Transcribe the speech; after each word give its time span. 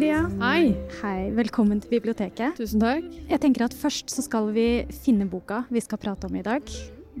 Maria. 0.00 0.20
Hei. 0.40 0.70
Hei, 1.02 1.26
velkommen 1.36 1.76
til 1.84 1.90
biblioteket. 1.92 2.54
Tusen 2.56 2.80
takk. 2.80 3.04
Jeg 3.28 3.38
tenker 3.42 3.66
at 3.66 3.74
Først 3.76 4.08
så 4.08 4.22
skal 4.24 4.46
vi 4.54 4.86
finne 5.04 5.26
boka 5.28 5.58
vi 5.68 5.82
skal 5.84 6.00
prate 6.00 6.24
om 6.24 6.38
i 6.40 6.44
dag. 6.46 6.64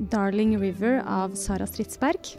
'Darling 0.08 0.54
River' 0.56 1.02
av 1.04 1.34
Sara 1.36 1.66
Stridsberg. 1.68 2.30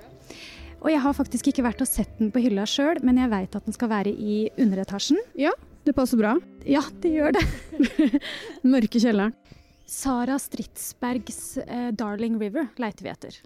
Og 0.82 0.90
jeg 0.90 1.02
har 1.04 1.14
faktisk 1.14 1.52
ikke 1.52 1.62
vært 1.68 1.84
og 1.86 1.90
sett 1.92 2.18
den 2.18 2.32
på 2.34 2.42
hylla 2.42 2.66
sjøl, 2.66 3.04
men 3.06 3.22
jeg 3.22 3.30
veit 3.30 3.54
at 3.60 3.70
den 3.70 3.78
skal 3.78 3.92
være 3.92 4.16
i 4.18 4.50
underetasjen. 4.58 5.22
Ja, 5.38 5.54
det 5.86 5.94
passer 5.94 6.18
bra. 6.18 6.34
Ja, 6.66 6.82
det 7.06 7.14
gjør 7.14 7.38
det. 7.38 7.46
Den 7.78 8.74
mørke 8.74 8.98
kjelleren. 8.98 9.38
Sara 9.86 10.40
Stridsbergs 10.42 11.60
eh, 11.68 11.92
'Darling 11.94 12.42
River' 12.42 12.72
leiter 12.82 13.06
vi 13.06 13.14
etter. 13.14 13.38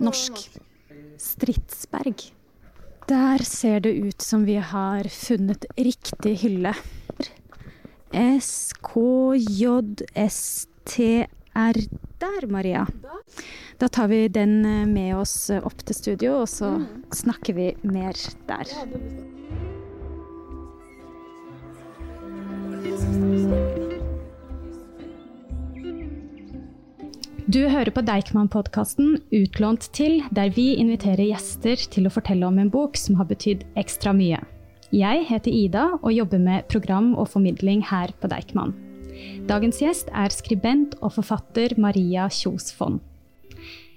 Norsk. 0.00 0.48
Stridsberg. 1.20 2.30
Der 3.06 3.38
ser 3.44 3.80
det 3.80 3.92
ut 3.92 4.22
som 4.22 4.44
vi 4.44 4.56
har 4.56 5.08
funnet 5.08 5.64
riktig 5.76 6.38
hylle. 6.42 6.74
SKJSTR 8.40 8.96
der, 12.18 12.46
Maria. 12.46 12.86
Da 13.78 13.88
tar 13.88 14.08
vi 14.08 14.28
den 14.28 14.64
eh, 14.64 14.86
med 14.86 15.16
oss 15.16 15.50
opp 15.50 15.86
til 15.86 15.94
studio, 15.94 16.40
og 16.42 16.48
så 16.50 16.72
snakker 17.14 17.54
vi 17.54 17.76
mer 17.86 18.14
der. 18.48 18.66
Du 27.46 27.60
hører 27.70 27.92
på 27.94 28.02
Deichman-podkasten 28.02 29.20
Utlånt 29.30 29.84
til, 29.94 30.16
der 30.34 30.48
vi 30.50 30.72
inviterer 30.82 31.28
gjester 31.28 31.78
til 31.78 32.08
å 32.08 32.10
fortelle 32.10 32.48
om 32.48 32.58
en 32.58 32.72
bok 32.74 32.98
som 32.98 33.14
har 33.20 33.28
betydd 33.30 33.62
ekstra 33.78 34.10
mye. 34.18 34.40
Jeg 34.90 35.22
heter 35.28 35.54
Ida 35.54 35.84
og 36.00 36.10
jobber 36.10 36.42
med 36.42 36.66
program 36.72 37.12
og 37.14 37.30
formidling 37.30 37.84
her 37.86 38.10
på 38.18 38.32
Deichman. 38.32 38.74
Dagens 39.46 39.78
gjest 39.78 40.10
er 40.10 40.34
skribent 40.34 40.98
og 40.98 41.14
forfatter 41.20 41.76
Maria 41.78 42.26
Kjos 42.34 42.72
Fonn. 42.74 42.98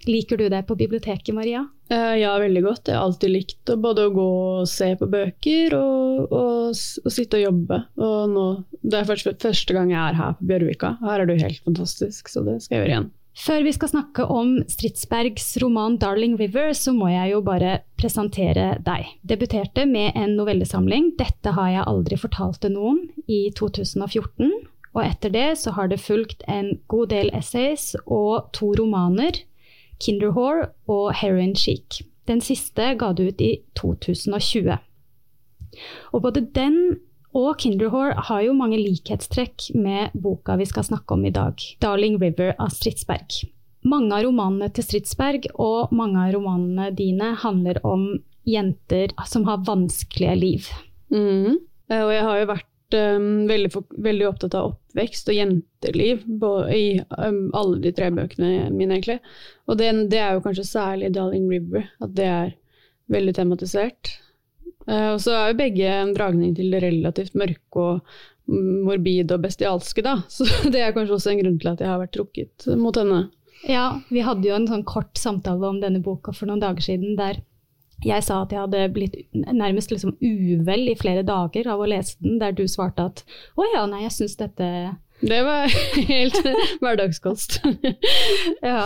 Liker 0.05 0.37
du 0.37 0.45
det 0.53 0.61
på 0.69 0.77
biblioteket, 0.77 1.33
Maria? 1.33 1.65
Eh, 1.89 2.21
ja, 2.21 2.37
veldig 2.37 2.61
godt. 2.67 2.85
Jeg 2.85 2.99
har 2.99 3.09
alltid 3.09 3.33
likt 3.33 3.73
både 3.81 4.05
å 4.05 4.13
gå 4.13 4.31
og 4.61 4.69
se 4.69 4.93
på 4.97 5.09
bøker 5.09 5.73
og, 5.73 6.29
og, 6.29 6.77
og 7.01 7.13
sitte 7.17 7.41
og 7.41 7.47
jobbe. 7.47 7.81
Og 7.97 8.19
nå, 8.29 8.49
det 8.85 9.01
er 9.01 9.09
først, 9.09 9.33
første 9.41 9.73
gang 9.73 9.89
jeg 9.89 10.03
er 10.05 10.21
her 10.21 10.37
på 10.37 10.53
Bjørvika. 10.53 10.99
Her 11.01 11.25
er 11.25 11.33
jo 11.33 11.45
helt 11.47 11.65
fantastisk, 11.65 12.29
så 12.29 12.45
det 12.45 12.61
skal 12.61 12.77
jeg 12.77 12.85
gjøre 12.85 12.93
igjen. 12.93 13.15
Før 13.37 13.63
vi 13.63 13.71
skal 13.71 13.91
snakke 13.91 14.25
om 14.25 14.57
Stridsbergs 14.67 15.57
roman 15.61 15.97
'Darling 15.97 16.35
River', 16.39 16.73
så 16.73 16.91
må 16.93 17.07
jeg 17.07 17.31
jo 17.31 17.41
bare 17.41 17.79
presentere 17.97 18.81
deg. 18.83 19.05
Debuterte 19.23 19.85
med 19.85 20.11
en 20.15 20.35
novellesamling 20.35 21.13
'Dette 21.17 21.53
har 21.53 21.69
jeg 21.69 21.87
aldri 21.87 22.17
fortalt 22.17 22.61
til 22.61 22.73
noen' 22.73 23.09
i 23.27 23.51
2014. 23.55 24.51
Og 24.95 25.05
etter 25.05 25.29
det 25.29 25.57
så 25.61 25.71
har 25.71 25.87
det 25.87 26.01
fulgt 26.01 26.43
en 26.47 26.79
god 26.87 27.07
del 27.13 27.29
essays 27.33 27.95
og 28.05 28.49
to 28.53 28.73
romaner, 28.73 29.31
'Kinderhore' 29.99 30.69
og 30.87 31.13
'Heroin 31.13 31.55
Chic'. 31.55 32.01
Den 32.27 32.41
siste 32.41 32.95
ga 32.97 33.13
du 33.13 33.27
ut 33.27 33.41
i 33.41 33.61
2020. 33.75 34.77
Og 36.13 36.21
både 36.21 36.41
den 36.55 36.99
og 37.37 37.59
Kinderhore 37.61 38.15
har 38.29 38.41
jo 38.41 38.55
mange 38.57 38.79
likhetstrekk 38.79 39.69
med 39.77 40.15
boka 40.17 40.55
vi 40.57 40.65
skal 40.69 40.87
snakke 40.87 41.13
om 41.13 41.25
i 41.25 41.33
dag, 41.33 41.53
'Darling 41.79 42.17
River' 42.21 42.55
av 42.57 42.73
Stridsberg. 42.73 43.43
Mange 43.85 44.15
av 44.15 44.23
romanene 44.25 44.71
til 44.73 44.83
Stridsberg 44.83 45.45
og 45.55 45.93
mange 45.95 46.19
av 46.19 46.33
romanene 46.35 46.89
dine 46.95 47.35
handler 47.35 47.79
om 47.85 48.09
jenter 48.49 49.13
som 49.27 49.45
har 49.45 49.63
vanskelige 49.65 50.35
liv. 50.39 50.67
Mhm. 51.11 51.59
Eh, 51.89 52.03
Og 52.03 52.11
jeg 52.11 52.23
har 52.23 52.39
jo 52.39 52.45
vært 52.45 52.93
um, 52.93 53.47
veldig, 53.47 53.71
veldig 53.97 54.27
opptatt 54.27 54.55
av 54.55 54.73
oppvekst 54.73 55.29
og 55.29 55.35
jenteliv 55.35 56.23
i 56.73 57.01
um, 57.17 57.51
alle 57.53 57.81
de 57.81 57.91
tre 57.91 58.09
bøkene 58.11 58.69
mine, 58.71 58.97
egentlig. 58.97 59.19
Og 59.67 59.77
det, 59.77 60.09
det 60.09 60.19
er 60.19 60.33
jo 60.33 60.41
kanskje 60.41 60.65
særlig 60.65 61.13
'Darling 61.13 61.49
River', 61.49 61.89
at 62.01 62.15
det 62.15 62.25
er 62.25 62.53
veldig 63.09 63.35
tematisert. 63.35 64.19
Eh, 64.87 65.07
og 65.13 65.19
så 65.23 65.35
er 65.35 65.51
jo 65.51 65.59
begge 65.61 65.89
en 66.01 66.13
dragning 66.17 66.53
til 66.57 66.71
det 66.73 66.83
relativt 66.85 67.37
mørke 67.39 67.83
og 67.83 68.19
morbide 68.49 69.35
og 69.35 69.43
bestialske, 69.43 70.03
da. 70.05 70.19
Så 70.33 70.47
det 70.71 70.81
er 70.81 70.95
kanskje 70.95 71.17
også 71.17 71.33
en 71.33 71.43
grunn 71.43 71.59
til 71.61 71.73
at 71.73 71.83
jeg 71.83 71.91
har 71.91 72.01
vært 72.01 72.15
trukket 72.17 72.69
mot 72.79 72.97
henne. 72.97 73.27
Ja, 73.67 73.99
vi 74.07 74.23
hadde 74.23 74.47
jo 74.47 74.55
en 74.55 74.69
sånn 74.69 74.87
kort 74.87 75.19
samtale 75.19 75.67
om 75.67 75.81
denne 75.81 75.99
boka 76.03 76.31
for 76.35 76.47
noen 76.47 76.61
dager 76.63 76.85
siden, 76.85 77.17
der 77.19 77.41
jeg 78.05 78.23
sa 78.23 78.43
at 78.45 78.53
jeg 78.55 78.61
hadde 78.63 78.85
blitt 78.95 79.15
nærmest 79.35 79.91
liksom 79.91 80.13
uvel 80.23 80.87
i 80.87 80.95
flere 80.95 81.25
dager 81.27 81.67
av 81.67 81.81
å 81.83 81.87
lese 81.89 82.15
den, 82.23 82.37
der 82.39 82.55
du 82.55 82.63
svarte 82.71 83.09
at 83.09 83.23
å 83.59 83.67
ja, 83.73 83.83
nei, 83.91 84.05
jeg 84.05 84.15
syns 84.15 84.37
dette 84.39 84.69
Det 85.19 85.39
var 85.43 85.67
helt 86.13 86.39
hverdagskost. 86.83 87.59
Ja. 88.63 88.85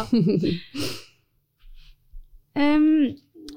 Em, 2.57 2.87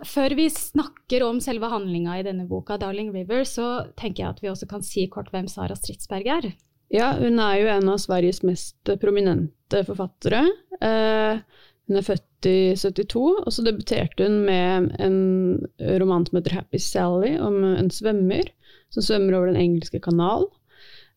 før 0.05 0.35
vi 0.37 0.49
snakker 0.53 1.25
om 1.27 1.41
selve 1.41 1.71
handlinga 1.73 2.19
i 2.19 2.25
denne 2.27 2.47
boka, 2.49 2.77
'Darling 2.79 3.13
River', 3.15 3.47
så 3.49 3.87
tenker 3.97 4.25
jeg 4.25 4.31
at 4.35 4.43
vi 4.43 4.51
også 4.53 4.69
kan 4.69 4.83
si 4.83 5.07
kort 5.07 5.31
hvem 5.33 5.49
Sara 5.49 5.77
Stridsberg 5.77 6.27
er. 6.27 6.51
Ja, 6.93 7.13
hun 7.19 7.41
er 7.43 7.55
jo 7.61 7.71
en 7.73 7.89
av 7.91 7.99
Sveriges 7.99 8.43
mest 8.47 8.93
prominente 9.03 9.83
forfattere. 9.87 10.45
Eh, 10.81 11.41
hun 11.87 11.99
er 11.99 12.07
født 12.07 12.47
i 12.51 12.75
72, 12.79 13.43
og 13.47 13.53
så 13.53 13.65
debuterte 13.67 14.27
hun 14.27 14.45
med 14.47 14.93
en 15.03 15.19
roman 16.01 16.27
som 16.27 16.39
heter 16.39 16.59
'Happy 16.59 16.79
Sally', 16.79 17.41
om 17.41 17.65
en 17.65 17.91
svømmer 17.91 18.47
som 18.91 19.03
svømmer 19.03 19.35
over 19.35 19.47
Den 19.47 19.61
engelske 19.63 20.01
kanal. 20.01 20.47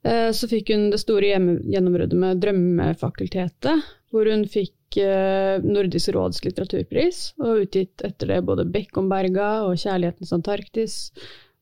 Eh, 0.03 0.31
så 0.31 0.47
fikk 0.47 0.71
hun 0.73 0.89
det 0.93 1.01
store 1.01 1.27
gjennombruddet 1.27 2.17
med 2.17 2.41
'Drømmefakultetet', 2.41 3.83
hvor 4.11 4.29
hun 4.31 4.45
fikk 4.47 4.73
eh, 4.97 5.59
Nordisk 5.61 6.13
råds 6.15 6.41
litteraturpris, 6.45 7.19
og 7.43 7.65
utgitt 7.65 8.01
etter 8.05 8.33
det 8.33 8.39
både 8.47 8.65
'Bekkomberga' 8.65 9.67
og 9.67 9.77
'Kjærlighetens 9.77 10.33
Antarktis' 10.33 11.11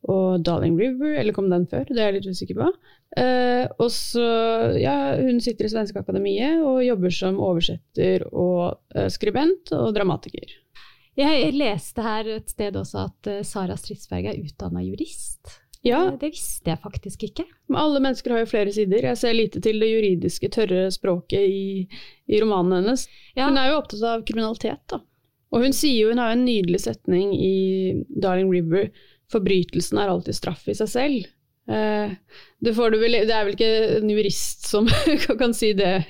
og 0.07 0.43
'Darling 0.45 0.77
River', 0.79 1.17
eller 1.19 1.33
kom 1.33 1.49
den 1.49 1.67
før? 1.67 1.85
Det 1.89 1.99
er 1.99 2.11
jeg 2.11 2.21
litt 2.21 2.31
usikker 2.31 2.61
på. 2.61 2.69
Eh, 3.17 3.65
og 3.79 3.91
så, 3.91 4.27
ja, 4.77 5.17
hun 5.17 5.41
sitter 5.41 5.65
i 5.65 5.71
Svenske 5.73 5.99
Akademiet 5.99 6.61
og 6.63 6.83
jobber 6.85 7.13
som 7.13 7.39
oversetter 7.39 8.27
og 8.31 8.77
eh, 8.95 9.09
skribent 9.09 9.71
og 9.75 9.94
dramatiker. 9.95 10.53
Jeg 11.17 11.53
leste 11.57 12.03
her 12.05 12.27
et 12.29 12.51
sted 12.51 12.75
også 12.77 13.07
at 13.07 13.31
eh, 13.31 13.45
Sara 13.47 13.77
Stridsberg 13.79 14.27
er 14.29 14.44
utdanna 14.44 14.83
jurist. 14.85 15.55
Ja, 15.88 16.02
Det 16.20 16.31
visste 16.34 16.72
jeg 16.72 16.81
faktisk 16.84 17.24
ikke. 17.30 17.46
men 17.68 17.80
alle 17.81 18.02
mennesker 18.03 18.34
har 18.34 18.44
jo 18.44 18.50
flere 18.52 18.74
sider. 18.75 19.06
Jeg 19.09 19.18
ser 19.18 19.36
lite 19.36 19.62
til 19.64 19.80
det 19.81 19.90
juridiske, 19.92 20.50
tørre 20.53 20.88
språket 20.92 21.48
i, 21.48 21.88
i 22.28 22.42
romanen 22.44 22.81
hennes. 22.81 23.08
Ja. 23.36 23.48
Hun 23.48 23.58
er 23.58 23.72
jo 23.72 23.80
opptatt 23.81 24.03
av 24.03 24.25
kriminalitet, 24.28 24.84
da. 24.92 25.02
Og 25.56 25.64
hun 25.64 25.75
sier 25.75 26.02
jo, 26.02 26.12
hun 26.12 26.20
har 26.20 26.36
en 26.36 26.44
nydelig 26.44 26.81
setning 26.84 27.31
i 27.34 28.03
Darling 28.20 28.52
River, 28.52 28.90
forbrytelsen 29.31 30.00
er 30.00 30.12
alltid 30.12 30.36
straff 30.36 30.68
i 30.68 30.75
seg 30.75 30.92
selv. 30.92 31.30
Eh, 31.68 32.12
det, 32.64 32.74
får 32.75 32.92
du 32.92 33.00
vel, 33.02 33.18
det 33.28 33.34
er 33.36 33.48
vel 33.48 33.56
ikke 33.56 33.72
en 34.00 34.12
jurist 34.12 34.68
som 34.69 34.88
kan 35.42 35.56
si 35.56 35.74
det 35.75 36.02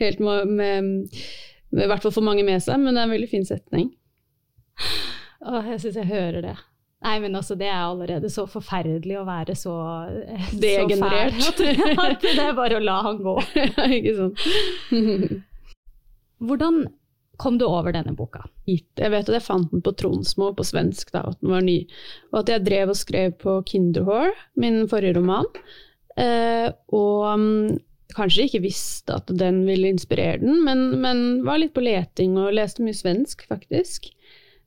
helt 0.00 0.20
med, 0.20 0.48
med, 0.48 0.90
med 1.72 1.84
I 1.84 1.88
hvert 1.88 2.04
fall 2.04 2.12
for 2.16 2.26
mange 2.26 2.44
med 2.44 2.64
seg, 2.64 2.80
men 2.80 2.92
det 2.92 3.02
er 3.02 3.08
en 3.08 3.16
veldig 3.16 3.30
fin 3.32 3.46
setning. 3.48 3.92
Åh, 5.46 5.70
jeg 5.72 5.82
syns 5.84 6.00
jeg 6.00 6.10
hører 6.10 6.42
det. 6.44 6.56
Nei, 7.04 7.16
men 7.20 7.36
altså, 7.36 7.54
det 7.60 7.68
er 7.68 7.82
allerede 7.84 8.28
så 8.32 8.46
forferdelig 8.48 9.18
å 9.20 9.26
være 9.28 9.56
så, 9.58 9.74
eh, 10.08 10.46
så 10.48 10.86
fæl 10.88 11.42
at, 12.06 12.22
det 12.24 12.44
er 12.46 12.54
bare 12.56 12.78
å 12.78 12.84
la 12.84 13.00
han 13.04 13.20
gå. 13.24 13.34
ikke 13.98 14.14
sant? 14.16 14.46
Hvordan 16.46 16.86
kom 17.40 17.58
du 17.60 17.66
over 17.68 17.92
denne 17.92 18.14
boka? 18.16 18.46
Jeg 18.64 19.12
vet 19.12 19.28
at 19.28 19.34
jeg 19.36 19.44
fant 19.44 19.68
den 19.72 19.84
på 19.84 19.92
Tronsmo 20.00 20.50
på 20.56 20.64
svensk, 20.64 21.12
da, 21.12 21.26
at 21.28 21.40
den 21.42 21.52
var 21.52 21.64
ny. 21.64 21.82
Og 22.32 22.40
at 22.42 22.54
jeg 22.54 22.64
drev 22.64 22.94
og 22.94 22.98
skrev 22.98 23.36
på 23.44 23.58
Kinderhår, 23.68 24.32
min 24.60 24.86
forrige 24.88 25.18
roman. 25.18 25.48
Eh, 26.16 26.70
og 26.96 27.26
mm, 27.36 27.76
kanskje 28.16 28.48
ikke 28.48 28.64
visste 28.64 29.20
at 29.20 29.28
den 29.36 29.66
ville 29.68 29.92
inspirere 29.92 30.40
den, 30.40 30.62
men, 30.64 30.88
men 31.02 31.24
var 31.44 31.60
litt 31.60 31.76
på 31.76 31.84
leting 31.84 32.38
og 32.40 32.54
leste 32.56 32.84
mye 32.84 32.96
svensk, 32.96 33.44
faktisk. 33.52 34.08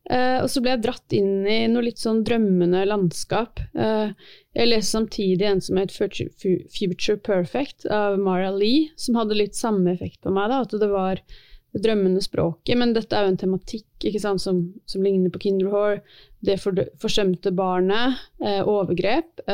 Eh, 0.10 0.40
og 0.42 0.48
så 0.50 0.62
ble 0.64 0.74
jeg 0.74 0.84
dratt 0.86 1.14
inn 1.14 1.46
i 1.46 1.60
noe 1.70 1.86
litt 1.86 2.02
sånn 2.02 2.24
drømmende 2.26 2.82
landskap. 2.90 3.62
Uh, 3.78 4.16
jeg 4.58 4.72
leste 4.72 4.96
samtidig 4.96 5.46
en 5.46 5.62
som 5.62 5.78
het 5.78 5.94
Future 5.94 7.20
Perfect 7.26 7.86
av 7.94 8.18
Mara 8.22 8.50
Lee, 8.56 8.90
som 8.98 9.20
hadde 9.20 9.38
litt 9.38 9.60
samme 9.60 9.94
effekt 9.94 10.24
på 10.26 10.34
meg. 10.34 10.50
da, 10.50 10.64
At 10.66 10.74
det 10.82 10.90
var 10.90 11.22
det 11.70 11.84
drømmende 11.86 12.24
språket, 12.26 12.74
men 12.82 12.96
dette 12.96 13.14
er 13.14 13.28
jo 13.28 13.36
en 13.36 13.42
tematikk 13.44 14.10
sant, 14.18 14.42
som, 14.42 14.64
som 14.90 15.06
ligner 15.06 15.30
på 15.30 15.44
Kinderhore. 15.46 16.02
Det 16.42 16.58
for, 16.64 16.80
forsømte 17.02 17.54
barnet, 17.54 18.18
uh, 18.42 18.64
overgrep. 18.66 19.46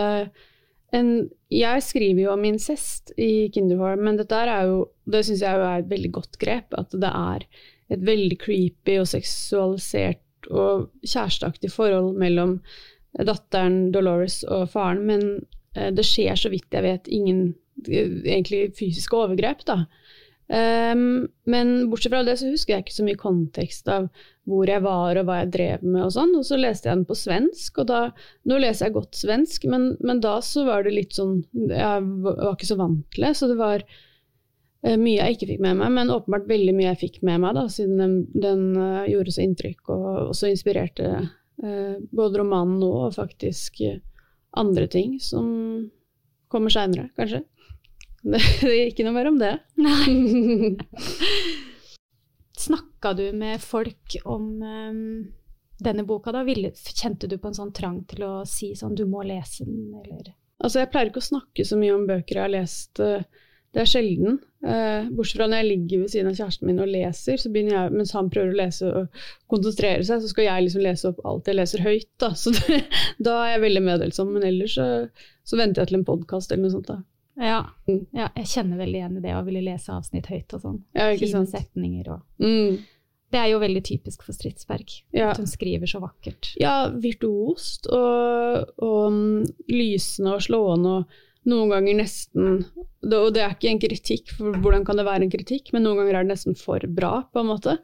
En, 0.95 1.07
jeg 1.51 1.83
skriver 1.83 2.29
jo 2.29 2.31
om 2.31 2.45
incest 2.47 3.11
i 3.19 3.49
Kinderhore, 3.51 3.99
men 3.99 4.15
dette 4.21 4.37
er 4.39 4.69
jo, 4.69 4.85
det 5.03 5.25
syns 5.27 5.43
jeg 5.43 5.59
er 5.59 5.81
et 5.81 5.91
veldig 5.91 6.13
godt 6.15 6.39
grep. 6.39 6.77
At 6.79 6.95
det 6.95 7.11
er 7.11 7.49
et 7.91 8.05
veldig 8.05 8.37
creepy 8.39 9.01
og 9.01 9.09
seksualisert 9.11 10.21
og 10.51 10.89
kjæresteaktig 11.05 11.71
forhold 11.73 12.15
mellom 12.21 12.59
datteren 13.15 13.93
Dolores 13.95 14.41
og 14.51 14.67
faren, 14.73 15.05
men 15.07 15.27
Eh, 15.75 15.91
det 15.93 16.05
skjer, 16.07 16.35
så 16.39 16.51
vidt 16.53 16.73
jeg 16.73 16.85
vet, 16.85 17.09
ingen 17.11 17.47
eh, 17.87 18.21
egentlig 18.23 18.69
fysiske 18.79 19.17
overgrep, 19.17 19.65
da. 19.67 19.83
Um, 20.45 21.23
men 21.49 21.87
bortsett 21.89 22.11
fra 22.13 22.19
det 22.21 22.35
så 22.37 22.51
husker 22.51 22.75
jeg 22.75 22.83
ikke 22.83 22.93
så 22.93 23.05
mye 23.07 23.17
kontekst 23.17 23.87
av 23.89 24.03
hvor 24.45 24.69
jeg 24.69 24.83
var 24.85 25.17
og 25.17 25.25
hva 25.25 25.39
jeg 25.39 25.49
drev 25.55 25.85
med 25.87 26.03
og 26.05 26.11
sånn. 26.13 26.35
Og 26.37 26.45
så 26.45 26.59
leste 26.59 26.85
jeg 26.85 26.99
den 26.99 27.07
på 27.09 27.17
svensk, 27.17 27.79
og 27.81 27.87
da 27.89 28.01
Nå 28.45 28.59
leser 28.61 28.85
jeg 28.85 28.95
godt 28.99 29.17
svensk, 29.17 29.65
men, 29.71 29.95
men 30.05 30.21
da 30.21 30.35
så 30.45 30.67
var 30.67 30.85
det 30.85 30.93
litt 30.93 31.17
sånn 31.17 31.39
Jeg 31.71 32.05
var 32.21 32.51
ikke 32.51 32.69
så 32.69 32.77
vant 32.77 33.01
til 33.15 33.25
det, 33.25 33.33
så 33.39 33.49
det 33.49 33.57
var 33.57 33.87
mye 34.85 35.17
jeg 35.17 35.35
ikke 35.35 35.47
fikk 35.53 35.61
med 35.65 35.79
meg, 35.79 35.93
men 35.95 36.13
åpenbart 36.13 36.49
veldig 36.49 36.75
mye 36.77 36.91
jeg 36.91 37.01
fikk 37.01 37.15
med 37.25 37.41
meg, 37.41 37.55
da, 37.57 37.65
siden 37.71 38.01
den, 38.01 38.15
den 38.37 38.65
uh, 38.77 39.05
gjorde 39.09 39.33
så 39.33 39.45
inntrykk 39.45 39.89
og 39.95 40.05
også 40.29 40.51
inspirerte 40.51 41.11
uh, 41.23 41.95
både 42.13 42.41
romanen 42.41 42.83
og 42.85 43.15
faktisk 43.15 43.81
andre 44.55 44.87
ting 44.91 45.17
som 45.23 45.47
kommer 46.51 46.73
seinere, 46.73 47.09
kanskje. 47.17 47.41
Det, 48.25 48.41
det 48.61 48.73
er 48.73 48.91
ikke 48.91 49.05
noe 49.07 49.15
mer 49.17 49.31
om 49.31 49.39
det. 49.41 49.55
Nei. 49.81 50.75
Snakka 52.65 53.13
du 53.17 53.25
med 53.35 53.61
folk 53.61 54.15
om 54.23 54.47
um, 54.63 55.01
denne 55.83 56.05
boka, 56.07 56.31
da? 56.33 56.45
Ville, 56.47 56.71
kjente 56.71 57.27
du 57.27 57.37
på 57.37 57.51
en 57.51 57.57
sånn 57.57 57.73
trang 57.75 58.01
til 58.09 58.23
å 58.25 58.33
si 58.49 58.71
sånn 58.77 58.95
'du 58.95 59.05
må 59.09 59.25
lese 59.27 59.67
den', 59.67 59.91
eller? 60.01 60.33
Altså, 60.63 60.79
jeg 60.81 60.89
pleier 60.93 61.11
ikke 61.11 61.21
å 61.21 61.31
snakke 61.33 61.65
så 61.67 61.77
mye 61.77 61.93
om 61.97 62.07
bøker 62.07 62.39
jeg 62.39 62.45
har 62.45 62.53
lest. 62.53 62.99
Eh, 63.03 63.27
det 63.75 63.81
er 63.83 63.89
sjelden. 63.91 64.37
Eh, 64.63 65.07
bortsett 65.11 65.41
fra 65.41 65.49
når 65.51 65.59
jeg 65.59 65.67
ligger 65.67 66.03
ved 66.05 66.11
siden 66.13 66.29
av 66.29 66.37
kjæresten 66.37 66.69
min 66.69 66.79
og 66.79 66.87
leser, 66.87 67.41
så 67.41 67.49
begynner 67.51 67.75
jeg, 67.75 67.95
mens 67.99 68.13
han 68.15 68.29
prøver 68.31 68.53
å 68.53 68.59
lese 68.61 68.91
og 69.01 69.25
konsentrere 69.51 70.05
seg, 70.07 70.21
så 70.23 70.31
skal 70.31 70.47
jeg 70.47 70.63
liksom 70.65 70.85
lese 70.85 71.09
opp 71.11 71.19
alt 71.27 71.51
jeg 71.51 71.59
leser 71.59 71.83
høyt. 71.83 72.07
Da, 72.23 72.31
så 72.39 72.53
det, 72.55 72.79
da 73.27 73.35
er 73.43 73.57
jeg 73.57 73.65
veldig 73.65 73.83
meddelsom. 73.89 74.31
Men 74.37 74.47
ellers 74.47 74.77
så, 74.79 74.87
så 75.43 75.59
venter 75.59 75.83
jeg 75.83 75.91
til 75.91 75.99
en 75.99 76.07
podkast 76.07 76.55
eller 76.55 76.69
noe 76.69 76.75
sånt. 76.77 76.93
da. 76.93 77.01
Ja. 77.35 77.59
Mm. 77.89 78.05
ja. 78.15 78.29
jeg 78.39 78.51
kjenner 78.53 78.79
veldig 78.79 78.99
igjen 79.01 79.19
i 79.19 79.23
det 79.27 79.35
å 79.35 79.43
ville 79.43 79.65
lese 79.65 79.91
avsnitt 79.91 80.31
høyt 80.31 80.55
og 80.55 80.63
sånn. 80.63 80.81
Ja, 80.95 81.11
Fine 81.19 81.45
setninger 81.51 82.13
og 82.15 82.43
mm. 82.43 82.83
Det 83.33 83.39
er 83.41 83.49
jo 83.49 83.59
veldig 83.59 83.81
typisk 83.83 84.21
for 84.23 84.37
Stridsberg, 84.37 84.91
ja. 85.11 85.31
at 85.33 85.39
hun 85.41 85.49
skriver 85.49 85.89
så 85.89 85.99
vakkert. 85.99 86.53
Ja, 86.61 86.87
virtuost 87.03 87.89
og, 87.91 88.69
og 88.79 89.07
um, 89.11 89.41
lysende 89.67 90.37
og 90.37 90.45
slående 90.45 90.93
og 91.01 91.17
noen 91.49 91.71
ganger 91.73 91.97
nesten 91.99 92.65
Og 93.05 93.31
det 93.35 93.43
er 93.43 93.53
ikke 93.53 93.71
en 93.71 93.81
kritikk, 93.81 94.33
for 94.33 94.57
hvordan 94.63 94.85
kan 94.87 94.97
det 94.99 95.05
være 95.07 95.27
en 95.27 95.33
kritikk, 95.33 95.71
men 95.75 95.85
noen 95.85 96.01
ganger 96.01 96.19
er 96.19 96.25
det 96.27 96.33
nesten 96.33 96.57
for 96.57 96.81
bra, 96.97 97.19
på 97.31 97.41
en 97.41 97.51
måte. 97.51 97.77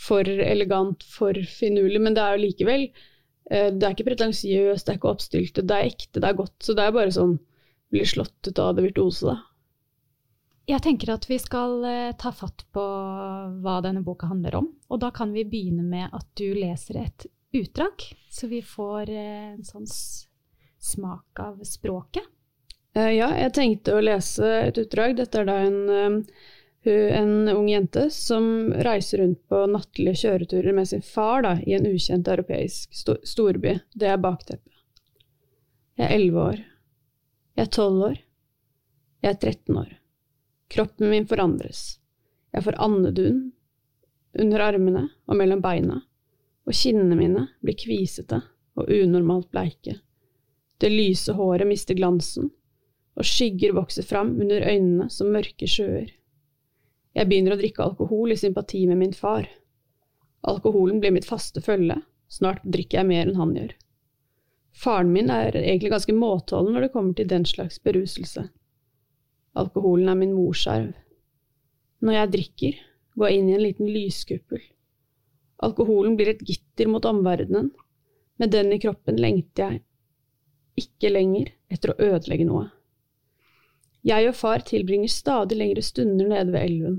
For 0.00 0.24
elegant, 0.24 1.04
for 1.04 1.36
finurlig, 1.58 2.00
men 2.00 2.16
det 2.16 2.24
er 2.24 2.36
jo 2.36 2.44
likevel 2.46 2.86
eh, 2.88 3.68
Det 3.68 3.84
er 3.84 3.92
ikke 3.92 4.08
pretensiøst, 4.08 4.86
det 4.86 4.94
er 4.94 5.00
ikke 5.00 5.12
oppstilt, 5.12 5.60
det 5.60 5.76
er 5.78 5.90
ekte, 5.90 6.20
det 6.20 6.30
er 6.30 6.38
godt. 6.40 6.56
Så 6.64 6.76
det 6.78 6.86
er 6.86 6.96
bare 6.96 7.12
sånn 7.12 7.36
blir 7.92 8.08
slått 8.08 8.48
ut 8.48 8.60
av 8.62 8.76
det 8.76 8.86
virtuose, 8.86 9.34
da. 9.34 9.40
Jeg 10.70 10.80
tenker 10.84 11.10
at 11.12 11.26
vi 11.26 11.36
skal 11.42 11.82
eh, 11.84 12.14
ta 12.16 12.30
fatt 12.32 12.64
på 12.72 12.82
hva 13.64 13.80
denne 13.84 14.04
boka 14.06 14.28
handler 14.30 14.60
om. 14.60 14.68
Og 14.88 15.00
da 15.02 15.10
kan 15.14 15.34
vi 15.34 15.44
begynne 15.44 15.84
med 15.84 16.14
at 16.14 16.28
du 16.38 16.46
leser 16.54 17.00
et 17.02 17.26
utdrag, 17.52 18.06
så 18.30 18.48
vi 18.48 18.62
får 18.64 19.10
eh, 19.10 19.48
en 19.56 19.66
sånn 19.66 19.88
smak 20.82 21.42
av 21.42 21.60
språket. 21.66 22.24
Eh, 22.94 23.12
ja, 23.16 23.30
jeg 23.38 23.54
tenkte 23.56 23.94
å 23.96 24.02
lese 24.04 24.48
et 24.68 24.80
utdrag. 24.82 25.16
Dette 25.16 25.40
er 25.40 25.48
da 25.48 25.56
en, 25.64 26.18
en 26.84 27.32
ung 27.54 27.70
jente 27.70 28.08
som 28.12 28.44
reiser 28.84 29.22
rundt 29.22 29.40
på 29.48 29.62
nattlige 29.70 30.26
kjøreturer 30.26 30.76
med 30.76 30.90
sin 30.90 31.04
far 31.04 31.46
da, 31.46 31.56
i 31.64 31.76
en 31.78 31.88
ukjent 31.88 32.28
europeisk 32.28 32.92
storby. 32.96 33.78
Det 33.94 34.12
er 34.12 34.20
bakteppet. 34.20 34.68
Jeg 35.96 36.08
er 36.08 36.14
elleve 36.18 36.44
år. 36.52 36.60
Jeg 37.56 37.66
er 37.66 37.74
tolv 37.78 38.06
år. 38.10 38.20
Jeg 39.22 39.36
er 39.36 39.40
13 39.40 39.76
år. 39.76 39.90
Kroppen 40.72 41.12
min 41.12 41.28
forandres. 41.28 41.82
Jeg 42.52 42.64
får 42.64 42.80
andedun 42.80 43.42
under 44.40 44.64
armene 44.64 45.02
og 45.28 45.36
mellom 45.36 45.60
beina, 45.64 45.98
og 46.64 46.76
kinnene 46.76 47.16
mine 47.16 47.44
blir 47.64 47.76
kvisete 47.76 48.40
og 48.80 48.88
unormalt 48.88 49.50
bleike. 49.52 49.98
Det 50.80 50.90
lyse 50.90 51.32
håret 51.36 51.68
mister 51.68 51.96
glansen, 51.96 52.50
og 53.18 53.28
skygger 53.28 53.74
vokser 53.76 54.06
fram 54.06 54.34
under 54.40 54.64
øynene 54.64 55.08
som 55.12 55.32
mørke 55.34 55.68
sjøer. 55.68 56.10
Jeg 57.12 57.28
begynner 57.28 57.56
å 57.56 57.60
drikke 57.60 57.84
alkohol 57.84 58.32
i 58.32 58.38
sympati 58.40 58.86
med 58.88 59.00
min 59.02 59.12
far. 59.12 59.48
Alkoholen 60.48 61.00
blir 61.02 61.12
mitt 61.14 61.28
faste 61.28 61.60
følge, 61.62 61.98
snart 62.32 62.64
drikker 62.64 63.02
jeg 63.02 63.10
mer 63.10 63.28
enn 63.28 63.38
han 63.38 63.52
gjør. 63.56 63.74
Faren 64.72 65.12
min 65.12 65.28
er 65.30 65.52
egentlig 65.60 65.92
ganske 65.92 66.16
måteholden 66.16 66.72
når 66.72 66.86
det 66.86 66.92
kommer 66.94 67.16
til 67.18 67.28
den 67.28 67.44
slags 67.44 67.76
beruselse. 67.84 68.46
Alkoholen 69.60 70.08
er 70.08 70.16
min 70.16 70.32
morsarv. 70.32 70.94
Når 72.00 72.16
jeg 72.16 72.32
drikker, 72.32 72.78
går 73.14 73.28
jeg 73.28 73.38
inn 73.38 73.50
i 73.50 73.56
en 73.58 73.66
liten 73.66 73.90
lyskuppel. 73.92 74.62
Alkoholen 75.62 76.16
blir 76.16 76.32
et 76.32 76.40
gitter 76.48 76.88
mot 76.90 77.04
omverdenen. 77.06 77.70
Med 78.40 78.50
den 78.50 78.72
i 78.72 78.80
kroppen 78.82 79.20
lengter 79.20 79.76
jeg 79.76 79.82
ikke 80.80 81.12
lenger 81.12 81.52
etter 81.70 81.92
å 81.92 81.98
ødelegge 82.00 82.48
noe. 82.48 82.70
Jeg 84.02 84.28
og 84.28 84.34
far 84.34 84.64
tilbringer 84.66 85.10
stadig 85.10 85.58
lengre 85.58 85.82
stunder 85.86 86.26
nede 86.28 86.50
ved 86.50 86.64
elven, 86.66 86.98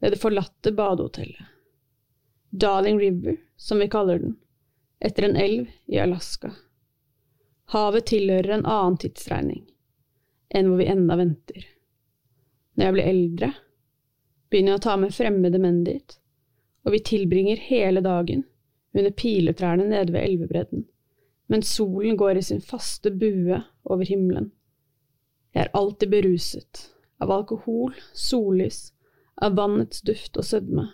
ved 0.00 0.14
det 0.14 0.20
forlatte 0.22 0.72
badehotellet. 0.72 1.50
Darling 2.50 3.00
River, 3.00 3.36
som 3.56 3.80
vi 3.82 3.88
kaller 3.90 4.18
den, 4.22 4.36
etter 5.00 5.26
en 5.26 5.36
elv 5.36 5.66
i 5.90 5.98
Alaska. 5.98 6.52
Havet 7.74 8.06
tilhører 8.06 8.52
en 8.54 8.66
annen 8.66 8.98
tidsregning, 9.02 9.64
enn 10.54 10.70
hvor 10.70 10.78
vi 10.78 10.90
enda 10.92 11.16
venter. 11.18 11.66
Når 12.74 12.86
jeg 12.86 12.96
blir 12.96 13.10
eldre, 13.10 13.50
begynner 14.50 14.74
jeg 14.74 14.82
å 14.82 14.84
ta 14.86 14.96
med 15.00 15.14
fremmede 15.16 15.58
menn 15.58 15.82
dit, 15.86 16.18
og 16.86 16.94
vi 16.94 17.02
tilbringer 17.08 17.62
hele 17.66 18.04
dagen 18.04 18.44
under 18.94 19.10
piletrærne 19.10 19.88
nede 19.90 20.14
ved 20.14 20.22
elvebredden, 20.22 20.84
mens 21.50 21.72
solen 21.74 22.14
går 22.20 22.38
i 22.38 22.46
sin 22.46 22.62
faste 22.62 23.10
bue 23.10 23.58
over 23.82 24.06
himmelen. 24.06 24.52
Jeg 25.54 25.68
er 25.68 25.76
alltid 25.78 26.10
beruset, 26.10 26.82
av 27.22 27.30
alkohol, 27.30 27.94
sollys, 28.12 28.88
av 29.42 29.54
vannets 29.58 30.02
duft 30.02 30.36
og 30.36 30.46
sødme. 30.48 30.88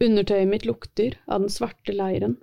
Undertøyet 0.00 0.48
mitt 0.48 0.66
lukter 0.68 1.16
av 1.26 1.44
den 1.44 1.52
svarte 1.52 1.94
leiren, 1.96 2.38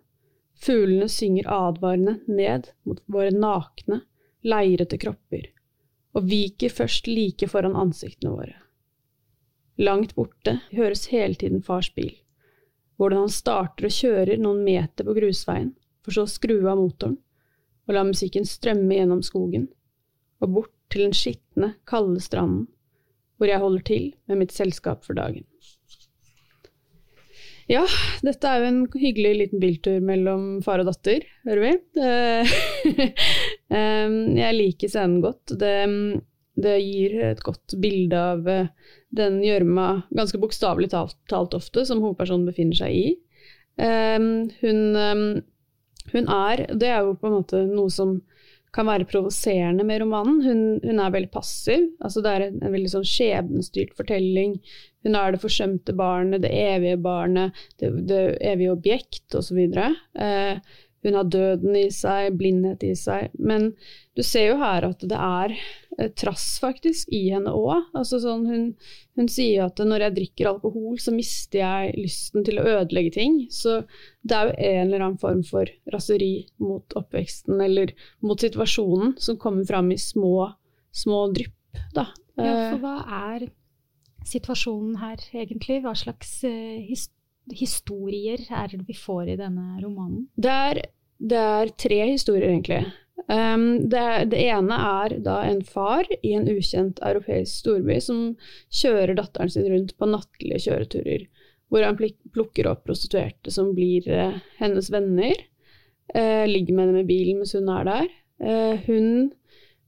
Fuglene 0.57 1.09
synger 1.09 1.47
advarende 1.47 2.19
ned 2.27 2.71
mot 2.83 3.01
våre 3.05 3.31
nakne, 3.31 4.01
leirete 4.41 4.97
kropper, 4.97 5.51
og 6.17 6.29
viker 6.31 6.73
først 6.73 7.09
like 7.09 7.49
foran 7.51 7.77
ansiktene 7.77 8.33
våre. 8.33 8.55
Langt 9.77 10.15
borte 10.17 10.57
høres 10.73 11.07
hele 11.13 11.37
tiden 11.37 11.61
fars 11.61 11.91
bil, 11.93 12.15
hvordan 12.97 13.27
han 13.27 13.33
starter 13.33 13.85
og 13.85 13.93
kjører 13.93 14.41
noen 14.41 14.63
meter 14.65 15.05
på 15.05 15.13
grusveien, 15.19 15.75
for 16.01 16.15
så 16.15 16.25
å 16.25 16.31
skru 16.31 16.57
av 16.65 16.79
motoren 16.79 17.19
og 17.87 17.93
la 17.95 18.01
musikken 18.03 18.43
strømme 18.47 18.97
gjennom 18.97 19.21
skogen, 19.23 19.69
og 20.41 20.55
bort 20.55 20.73
til 20.91 21.07
den 21.07 21.15
skitne, 21.15 21.73
kalde 21.89 22.21
stranden, 22.23 22.67
hvor 23.37 23.51
jeg 23.51 23.61
holder 23.61 23.83
til 23.85 24.09
med 24.29 24.43
mitt 24.43 24.53
selskap 24.55 25.05
for 25.05 25.17
dagen. 25.17 25.45
Ja, 27.67 27.81
dette 28.23 28.47
er 28.47 28.61
jo 28.61 28.67
en 28.69 28.83
hyggelig 28.95 29.33
liten 29.41 29.59
biltur 29.59 29.99
mellom 30.03 30.61
far 30.63 30.79
og 30.79 30.87
datter, 30.87 31.25
hører 31.43 31.65
vi. 31.65 31.71
jeg 34.39 34.55
liker 34.55 34.93
scenen 34.93 35.19
godt. 35.25 35.51
Det, 35.59 35.73
det, 36.63 36.77
gir 36.85 37.17
et 37.33 37.43
godt 37.43 37.75
bilde 37.83 38.21
av 38.31 38.47
eh, 38.47 38.71
den 39.19 39.41
gjørma, 39.43 39.89
ganske 40.15 40.39
bokstavelig 40.39 40.93
talt, 40.95 41.19
talt, 41.27 41.59
ofte, 41.59 41.83
som 41.89 41.99
hovedpersonen 42.05 42.47
befinner 42.47 42.79
seg 42.79 42.95
i. 42.95 43.07
Hun, 43.77 44.79
hun 46.09 46.29
er 46.33 46.63
Det 46.81 46.87
er 46.89 47.03
jo 47.05 47.11
på 47.19 47.29
en 47.29 47.35
måte 47.35 47.59
noe 47.67 47.91
som 47.93 48.15
kan 48.77 48.87
være 48.87 49.07
provoserende 49.09 49.85
med 49.87 50.03
romanen. 50.03 50.41
Hun, 50.45 50.65
hun, 50.83 50.99
er 51.01 51.13
veldig 51.15 51.31
passiv. 51.33 51.87
altså 52.01 52.23
Det 52.23 52.33
er 52.33 52.47
en, 52.47 52.59
en 52.61 52.75
veldig 52.75 52.91
sånn 52.93 53.07
skjebnestyrt 53.07 53.95
fortelling. 53.97 54.57
Hun 55.05 55.17
er 55.17 55.33
det 55.33 55.41
forsømte 55.41 55.95
barnet, 55.97 56.43
det 56.45 56.51
evige 56.53 56.99
barnet, 57.01 57.57
det, 57.81 57.91
det 58.09 58.21
evige 58.45 58.75
objekt 58.75 59.37
osv. 59.37 59.63
Eh, 59.65 60.77
hun 61.05 61.17
har 61.17 61.27
døden 61.29 61.75
i 61.77 61.87
seg, 61.93 62.35
blindhet 62.39 62.83
i 62.85 62.93
seg. 62.97 63.33
Men 63.37 63.69
du 64.17 64.23
ser 64.25 64.49
jo 64.51 64.55
her 64.61 64.87
at 64.87 65.03
det 65.05 65.17
er 65.17 65.53
eh, 65.55 66.09
trass 66.17 66.45
faktisk 66.63 67.11
i 67.13 67.27
henne 67.29 67.53
òg. 67.53 67.89
Altså 67.97 68.19
sånn, 68.23 68.45
hun, 68.49 68.63
hun, 69.19 69.29
sier 69.31 69.67
at 69.67 69.81
når 69.83 70.07
jeg 70.07 70.15
drikker 70.17 70.51
alkohol, 70.51 70.97
så 71.01 71.13
mister 71.15 71.61
jeg 71.61 71.93
lysten 71.99 72.47
til 72.47 72.61
å 72.61 72.65
ødelegge 72.79 73.13
ting. 73.19 73.39
Så 73.53 73.83
det 74.27 74.39
er 74.39 74.49
jo 74.49 74.55
en 74.71 74.81
eller 74.87 75.05
annen 75.05 75.21
form 75.21 75.43
for 75.47 75.69
raseri 75.93 76.47
mot 76.63 76.97
oppveksten 76.97 77.61
eller 77.63 77.93
mot 78.25 78.41
situasjonen 78.41 79.15
som 79.21 79.39
kommer 79.41 79.67
fram 79.69 79.93
i 79.93 79.99
små, 80.01 80.49
små 80.95 81.27
drypp. 81.35 81.53
Da. 81.93 82.09
Ja, 82.37 82.51
for 82.71 82.77
eh, 82.77 82.81
hva 82.81 82.97
er 83.35 83.47
situasjonen 84.27 84.97
her, 84.99 85.21
egentlig? 85.31 85.79
Hva 85.85 85.93
slags 85.95 86.39
uh, 86.43 86.81
his 86.83 87.07
historier 87.55 88.41
er 88.49 88.71
det 88.71 88.83
vi 88.87 88.95
får 88.97 89.33
i 89.33 89.39
denne 89.39 89.81
romanen? 89.81 90.27
Det 90.35 90.53
er, 90.53 90.81
det 91.17 91.43
er 91.43 91.73
tre 91.79 91.99
historier, 92.11 92.49
egentlig. 92.51 92.83
Um, 93.27 93.89
det, 93.89 94.29
det, 94.31 94.39
ene 94.53 94.77
er 94.77 95.17
da 95.25 95.41
en 95.49 95.63
far 95.65 96.07
i 96.21 96.35
en 96.37 96.47
ukjent 96.47 97.01
europeisk 97.03 97.63
storby 97.63 97.97
som 98.03 98.21
kjører 98.71 99.17
datteren 99.17 99.51
sin 99.51 99.67
rundt 99.71 99.95
på 99.97 100.07
nattlige 100.07 100.61
kjøreturer, 100.67 101.25
hvor 101.67 101.83
han 101.83 101.97
plukker 101.97 102.69
opp 102.71 102.85
prostituerte 102.87 103.51
som 103.51 103.73
blir 103.75 104.07
uh, 104.07 104.37
hennes 104.61 104.91
venner, 104.93 105.35
uh, 106.13 106.45
ligger 106.47 106.77
med 106.77 106.91
henne 106.91 107.03
i 107.03 107.09
bilen 107.09 107.41
mens 107.41 107.55
hun 107.57 107.73
er 107.73 107.89
der. 107.89 108.07
Uh, 108.37 108.85
hun 108.85 109.09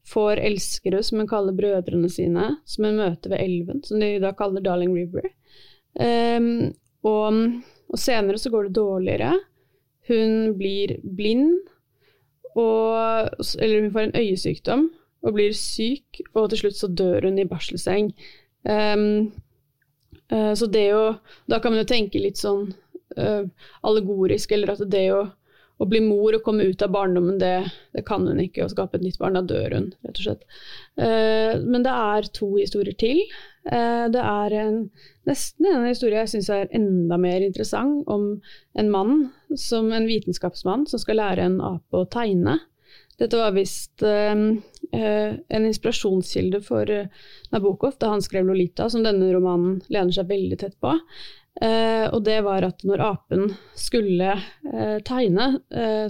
får 0.09 0.41
elskere 0.41 1.03
som 1.05 1.21
hun 1.21 1.29
kaller 1.29 1.55
brødrene 1.55 2.09
sine, 2.11 2.49
som 2.67 2.89
hun 2.89 2.99
møter 2.99 3.31
ved 3.31 3.45
elven, 3.45 3.83
som 3.85 4.01
de 4.01 4.15
da 4.23 4.33
kaller 4.35 4.65
Darling 4.65 4.95
River. 4.97 5.29
Um, 5.99 6.73
og, 7.07 7.41
og 7.89 7.99
senere 7.99 8.39
så 8.41 8.51
går 8.53 8.67
det 8.67 8.75
dårligere. 8.77 9.33
Hun 10.09 10.55
blir 10.57 10.97
blind 11.03 11.59
og, 12.55 13.29
eller 13.59 13.81
hun 13.81 13.91
får 13.93 14.07
en 14.07 14.17
øyesykdom 14.17 14.89
og 15.21 15.35
blir 15.35 15.53
syk, 15.53 16.21
og 16.33 16.49
til 16.49 16.63
slutt 16.63 16.77
så 16.79 16.87
dør 16.87 17.27
hun 17.27 17.39
i 17.39 17.47
barselseng. 17.47 18.13
Um, 18.63 19.31
uh, 20.31 20.53
så 20.55 20.67
det 20.67 20.89
jo 20.89 21.13
Da 21.47 21.59
kan 21.59 21.71
man 21.71 21.79
jo 21.79 21.87
tenke 21.87 22.19
litt 22.19 22.39
sånn 22.39 22.71
uh, 23.17 23.43
allegorisk, 23.83 24.51
eller 24.51 24.73
at 24.73 24.83
det 24.91 25.05
å, 25.15 25.25
å, 25.79 25.87
bli 25.89 26.01
mor 26.03 26.35
og 26.35 26.43
komme 26.45 26.67
ut 26.69 26.81
av 26.85 26.91
barndommen, 26.93 27.39
det, 27.41 27.53
det, 27.95 28.03
kan 28.07 28.27
hun 28.27 28.41
ikke. 28.43 28.65
Å 28.65 28.73
skape 28.73 28.99
et 28.99 29.05
nytt 29.05 29.19
barn, 29.21 29.37
da 29.37 29.43
dør 29.47 29.77
hun, 29.77 29.87
rett 30.05 30.19
og 30.19 30.25
slett. 30.25 30.43
Uh, 30.99 31.59
men 31.63 31.85
det 31.85 31.93
er 31.93 32.29
to 32.35 32.51
historier 32.57 32.97
til. 32.99 33.23
det 33.69 34.21
er 34.23 34.53
en, 34.55 34.77
nesten 35.29 35.67
en 35.67 35.83
historie 35.85 36.21
jeg 36.23 36.31
syns 36.31 36.47
er 36.53 36.71
enda 36.73 37.19
mer 37.21 37.43
interessant, 37.45 38.07
om 38.07 38.39
en 38.79 38.89
mann, 38.89 39.29
som 39.59 39.91
en 39.93 40.07
vitenskapsmann, 40.09 40.87
som 40.89 41.01
skal 41.01 41.19
lære 41.19 41.45
en 41.45 41.59
ape 41.75 41.99
å 41.99 42.07
tegne. 42.09 42.57
Dette 43.19 43.35
var 43.35 43.51
visst 43.51 44.03
uh, 44.05 44.39
en 44.95 45.67
inspirasjonskilde 45.67 46.63
for 46.65 46.87
Nabokov 47.53 47.99
da 47.99 48.13
han 48.13 48.23
skrev 48.23 48.47
'Lolita', 48.47 48.89
som 48.89 49.03
denne 49.03 49.33
romanen 49.35 49.81
lener 49.91 50.15
seg 50.15 50.31
veldig 50.31 50.59
tett 50.63 50.79
på. 50.81 50.95
Uh, 51.59 52.05
og 52.15 52.21
det 52.23 52.37
var 52.45 52.63
at 52.63 52.85
når 52.87 53.03
apen 53.03 53.49
skulle 53.75 54.37
tegne, 55.05 55.47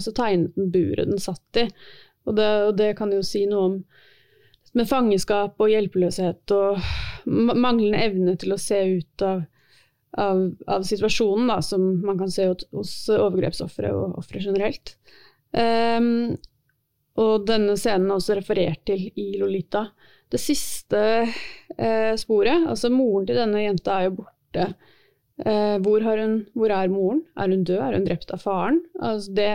så 0.02 0.12
tegnet 0.14 0.54
den 0.54 0.70
buret 0.74 1.10
den 1.10 1.22
satt 1.22 1.58
i. 1.58 1.64
Og 2.30 2.36
det, 2.38 2.50
og 2.68 2.76
det, 2.78 2.92
kan 3.00 3.10
jo 3.14 3.24
si 3.26 3.46
noe 3.50 3.66
om 3.66 3.78
med 4.78 4.86
fangeskap 4.86 5.58
og 5.58 5.72
hjelpeløshet 5.72 6.54
og 6.54 6.78
manglende 7.26 8.04
evne 8.06 8.36
til 8.40 8.54
å 8.54 8.60
se 8.62 8.78
ut 9.00 9.24
av, 9.26 9.42
av, 10.22 10.44
av 10.70 10.86
situasjonen, 10.86 11.50
da, 11.50 11.58
som 11.66 11.88
man 12.06 12.20
kan 12.22 12.30
se 12.34 12.46
hos 12.52 12.94
overgrepsofre 13.16 13.90
og 13.96 14.20
ofre 14.22 14.44
generelt. 14.44 14.94
Um, 15.58 16.38
og 17.20 17.48
denne 17.50 17.76
scenen 17.80 18.12
er 18.12 18.20
også 18.20 18.38
referert 18.38 18.86
til 18.88 19.10
i 19.20 19.32
Lolita. 19.40 19.88
Det 20.30 20.40
siste 20.40 21.00
eh, 21.26 22.14
sporet, 22.22 22.68
altså 22.70 22.92
moren 22.94 23.26
til 23.28 23.40
denne 23.42 23.64
jenta 23.64 23.98
er 23.98 24.08
jo 24.08 24.20
borte. 24.22 24.68
Eh, 25.46 25.78
hvor, 25.84 26.04
hun, 26.04 26.42
hvor, 26.54 26.72
er 26.74 26.92
moren? 26.92 27.22
Er 27.38 27.52
hun 27.52 27.64
død? 27.64 27.80
Er 27.80 27.96
hun 27.98 28.08
drept 28.08 28.32
av 28.36 28.42
faren? 28.44 28.82
Altså, 29.00 29.36
det 29.36 29.52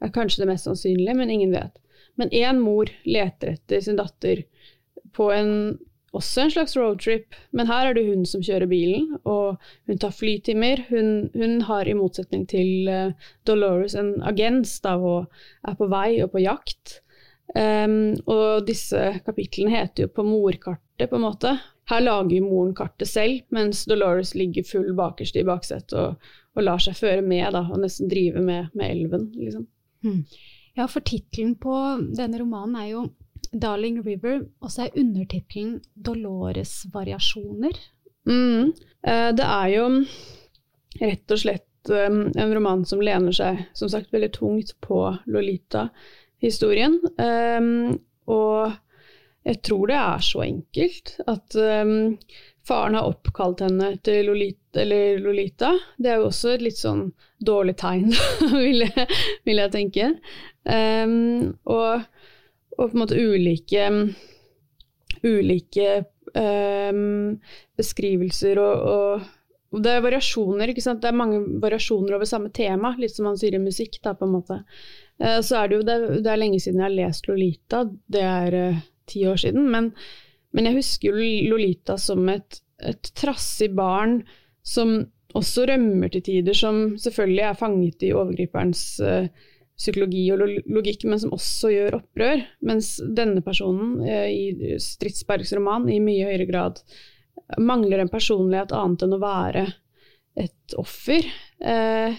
er 0.00 0.14
kanskje 0.14 0.44
det 0.44 0.52
mest 0.52 0.68
sannsynlige, 0.68 1.16
men 1.18 1.32
ingen 1.32 1.52
vet. 1.52 1.76
Men 2.16 2.32
én 2.32 2.62
mor 2.62 2.88
leter 3.04 3.56
etter 3.56 3.82
sin 3.84 3.98
datter 4.00 4.46
på 5.16 5.28
en, 5.32 5.50
også 6.16 6.46
en 6.46 6.52
slags 6.54 6.76
roadtrip, 6.78 7.36
men 7.52 7.68
her 7.68 7.90
er 7.90 7.96
det 7.96 8.06
hun 8.08 8.24
som 8.28 8.44
kjører 8.44 8.68
bilen, 8.70 9.18
og 9.28 9.60
hun 9.88 10.00
tar 10.00 10.14
flytimer. 10.16 10.86
Hun, 10.88 11.28
hun 11.36 11.60
har 11.68 11.88
i 11.88 11.96
motsetning 11.96 12.46
til 12.48 12.88
uh, 12.88 13.28
Dolores 13.48 13.96
en 13.98 14.14
agens 14.24 14.78
da, 14.84 14.96
og 14.96 15.68
er 15.68 15.76
på 15.76 15.90
vei 15.92 16.22
og 16.24 16.32
på 16.32 16.44
jakt. 16.44 17.02
Um, 17.56 18.16
og 18.26 18.66
disse 18.66 19.20
kapitlene 19.24 19.76
heter 19.76 20.06
jo 20.06 20.14
på 20.16 20.24
morkartet, 20.96 21.10
på 21.10 21.16
en 21.16 21.22
måte. 21.22 21.58
Her 21.88 22.00
lager 22.00 22.42
moren 22.42 22.74
kartet 22.74 23.08
selv, 23.08 23.42
mens 23.50 23.84
Dolores 23.86 24.34
ligger 24.34 24.64
full 24.64 24.94
bakerst 24.94 25.36
i 25.36 25.44
baksetet 25.44 25.92
og, 25.92 26.16
og, 26.56 26.62
lar 26.62 26.78
seg 26.78 26.96
føre 26.96 27.22
med, 27.22 27.52
da, 27.52 27.68
og 27.70 27.80
nesten 27.80 28.08
drive 28.08 28.40
med, 28.40 28.68
med 28.74 28.90
elven, 28.90 29.32
liksom. 29.34 29.66
Hmm. 30.02 30.24
Ja, 30.76 30.86
for 30.86 31.00
tittelen 31.00 31.56
på 31.56 31.72
denne 32.16 32.38
romanen 32.38 32.76
er 32.76 32.88
jo 32.90 33.08
'Darling 33.52 34.02
River', 34.04 34.46
og 34.60 34.70
så 34.70 34.82
er 34.84 34.98
undertittelen 34.98 35.80
'Dolores-variasjoner'. 35.96 37.78
Mm. 38.26 38.72
Uh, 39.06 39.30
det 39.32 39.46
er 39.46 39.68
jo 39.68 40.04
rett 41.00 41.30
og 41.30 41.38
slett 41.38 41.90
um, 41.90 42.32
en 42.36 42.54
roman 42.54 42.84
som 42.84 43.00
lener 43.00 43.32
seg, 43.32 43.64
som 43.72 43.88
sagt, 43.88 44.12
veldig 44.12 44.32
tungt 44.32 44.74
på 44.80 45.16
Lolita 45.26 45.88
historien. 46.42 46.98
Um, 47.16 48.00
og 48.26 48.74
jeg 49.46 49.62
tror 49.62 49.90
det 49.90 49.98
er 50.00 50.24
så 50.26 50.42
enkelt 50.42 51.12
at 51.30 51.56
um, 51.56 52.16
faren 52.66 52.96
har 52.98 53.06
oppkalt 53.06 53.62
henne 53.62 53.92
etter 53.94 54.24
Lolita, 54.26 54.82
Lolita. 55.22 55.70
Det 56.02 56.10
er 56.10 56.18
jo 56.20 56.30
også 56.32 56.56
et 56.56 56.64
litt 56.66 56.80
sånn 56.80 57.04
dårlig 57.38 57.76
tegn, 57.78 58.10
vil, 58.64 58.82
jeg, 58.88 59.06
vil 59.46 59.62
jeg 59.62 59.74
tenke. 59.74 60.10
Um, 60.66 61.54
og, 61.62 62.08
og, 62.74 62.82
på 62.82 62.90
en 62.90 63.02
måte 63.04 63.20
ulike, 63.22 63.88
ulike 65.22 66.04
beskrivelser 67.78 68.58
og, 68.60 68.82
og 69.72 69.80
det 69.82 69.94
er 69.94 70.02
variasjoner, 70.04 70.70
ikke 70.70 70.84
sant? 70.84 71.00
det 71.02 71.08
er 71.10 71.16
mange 71.16 71.38
variasjoner 71.62 72.16
over 72.16 72.28
samme 72.28 72.50
tema, 72.54 72.92
litt 73.00 73.14
som 73.14 73.30
han 73.30 73.38
sier 73.40 73.56
i 73.56 73.62
musikk. 73.62 73.98
da 74.04 74.14
på 74.16 74.26
en 74.26 74.34
måte. 74.36 74.60
Eh, 75.18 75.40
så 75.44 75.62
er 75.62 75.68
det 75.68 75.78
jo 75.78 75.86
det, 75.86 75.96
det, 76.20 76.30
er 76.32 76.40
lenge 76.40 76.60
siden 76.62 76.82
jeg 76.82 76.86
har 76.86 76.94
lest 76.94 77.28
Lolita, 77.28 77.82
det 78.12 78.22
er 78.26 78.56
uh, 78.56 78.84
ti 79.10 79.24
år 79.28 79.40
siden. 79.42 79.68
Men, 79.72 79.90
men, 80.54 80.68
jeg 80.68 80.80
husker 80.80 81.12
jo 81.12 81.50
Lolita 81.50 81.98
som 82.00 82.28
et, 82.32 82.60
et 82.82 83.12
trassig 83.18 83.72
barn 83.76 84.20
som 84.66 84.98
også 85.36 85.66
rømmer 85.68 86.10
til 86.12 86.24
tider, 86.24 86.56
som 86.56 86.96
selvfølgelig 87.00 87.44
er 87.44 87.58
fanget 87.58 88.06
i 88.06 88.14
overgriperens 88.16 88.84
uh, 89.04 89.28
psykologi 89.76 90.24
og 90.32 90.40
logikk, 90.64 91.04
men 91.04 91.20
som 91.20 91.34
også 91.36 91.72
gjør 91.74 91.98
opprør. 92.00 92.44
Mens 92.66 92.94
denne 93.18 93.42
personen 93.44 93.98
uh, 94.00 94.28
i 94.30 94.78
Stridsbergs 94.82 95.52
roman 95.58 95.90
i 95.92 96.00
mye 96.02 96.30
høyere 96.30 96.48
grad 96.48 96.80
mangler 97.62 98.02
en 98.02 98.10
personlighet 98.10 98.72
annet 98.74 99.04
enn 99.06 99.14
å 99.14 99.22
være 99.22 99.66
et 100.46 100.78
offer. 100.80 101.28
Uh, 101.60 102.16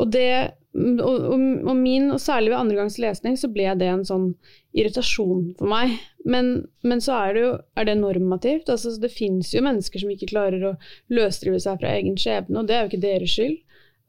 og 0.00 0.10
det 0.14 0.30
og, 0.70 1.00
og, 1.02 1.40
og, 1.66 1.72
min, 1.74 2.10
og 2.14 2.20
særlig 2.22 2.52
ved 2.52 2.60
andre 2.60 2.76
gangs 2.78 2.98
lesning, 3.02 3.34
så 3.38 3.50
ble 3.50 3.66
det 3.78 3.88
en 3.90 4.04
sånn 4.06 4.28
irritasjon 4.76 5.48
for 5.58 5.70
meg. 5.70 5.96
Men, 6.30 6.52
men 6.86 7.02
så 7.02 7.16
er 7.24 7.34
det 7.34 7.42
jo 7.42 7.50
er 7.80 7.88
det 7.88 7.96
normativt. 7.98 8.70
Altså, 8.70 8.92
det 9.02 9.10
fins 9.10 9.50
jo 9.54 9.64
mennesker 9.66 10.02
som 10.02 10.12
ikke 10.14 10.30
klarer 10.30 10.66
å 10.68 10.76
løsrive 11.10 11.58
seg 11.62 11.80
fra 11.80 11.96
egen 11.96 12.18
skjebne, 12.20 12.62
og 12.62 12.70
det 12.70 12.76
er 12.76 12.84
jo 12.84 12.92
ikke 12.92 13.02
deres 13.02 13.34
skyld. 13.34 13.58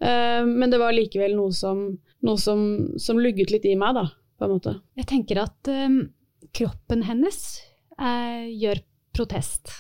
Uh, 0.02 0.44
men 0.46 0.74
det 0.74 0.82
var 0.82 0.96
likevel 0.98 1.36
noe 1.38 1.54
som, 1.54 1.84
noe 2.26 2.42
som, 2.42 2.62
som 3.02 3.22
lugget 3.22 3.54
litt 3.54 3.66
i 3.70 3.78
meg, 3.80 3.98
da, 3.98 4.06
på 4.38 4.46
en 4.46 4.56
måte. 4.56 4.76
Jeg 5.02 5.10
tenker 5.10 5.42
at 5.44 5.72
um, 5.74 6.04
kroppen 6.58 7.06
hennes 7.10 7.42
uh, 7.98 8.46
gjør 8.50 8.84
protest. 9.18 9.74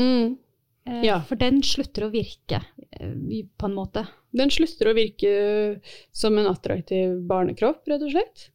Mm. 0.00 0.38
Uh, 0.88 1.00
ja. 1.04 1.20
For 1.28 1.40
den 1.40 1.60
slutter 1.64 2.08
å 2.08 2.12
virke, 2.12 2.64
på 2.96 3.68
en 3.68 3.76
måte. 3.76 4.08
Den 4.32 4.50
slutter 4.52 4.88
å 4.88 4.96
virke 4.96 5.32
som 6.14 6.38
en 6.40 6.48
attraktiv 6.48 7.18
barnekropp, 7.28 7.84
rett 7.88 8.04
og 8.04 8.14
slett. 8.14 8.46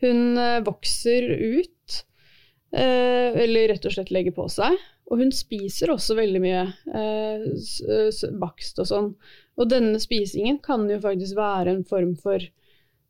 Hun 0.00 0.38
eh, 0.38 0.60
vokser 0.64 1.22
ut, 1.28 1.98
eh, 2.72 3.34
eller 3.44 3.68
rett 3.72 3.88
og 3.88 3.94
slett 3.94 4.12
legger 4.14 4.36
på 4.36 4.46
seg. 4.52 4.78
Og 5.08 5.22
hun 5.22 5.32
spiser 5.32 5.92
også 5.92 6.16
veldig 6.18 6.40
mye 6.44 6.64
eh, 6.96 8.24
bakst 8.40 8.80
og 8.80 8.88
sånn. 8.88 9.10
Og 9.58 9.70
denne 9.70 10.00
spisingen 10.00 10.60
kan 10.64 10.84
jo 10.90 11.00
faktisk 11.02 11.38
være 11.38 11.74
en 11.74 11.84
form 11.88 12.14
for, 12.20 12.44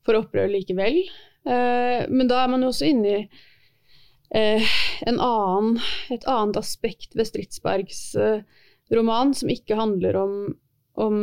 for 0.06 0.22
opprør 0.22 0.50
likevel. 0.52 1.02
Men 1.48 2.28
da 2.28 2.42
er 2.42 2.48
man 2.52 2.64
jo 2.64 2.68
også 2.68 2.88
inne 2.90 3.12
i 4.36 5.12
annen, 5.14 5.78
et 6.12 6.26
annet 6.28 6.58
aspekt 6.60 7.14
ved 7.16 7.28
Stridsbergs 7.28 8.02
roman, 8.92 9.32
som 9.36 9.52
ikke 9.52 9.78
handler 9.78 10.18
om, 10.20 10.34
om 11.00 11.16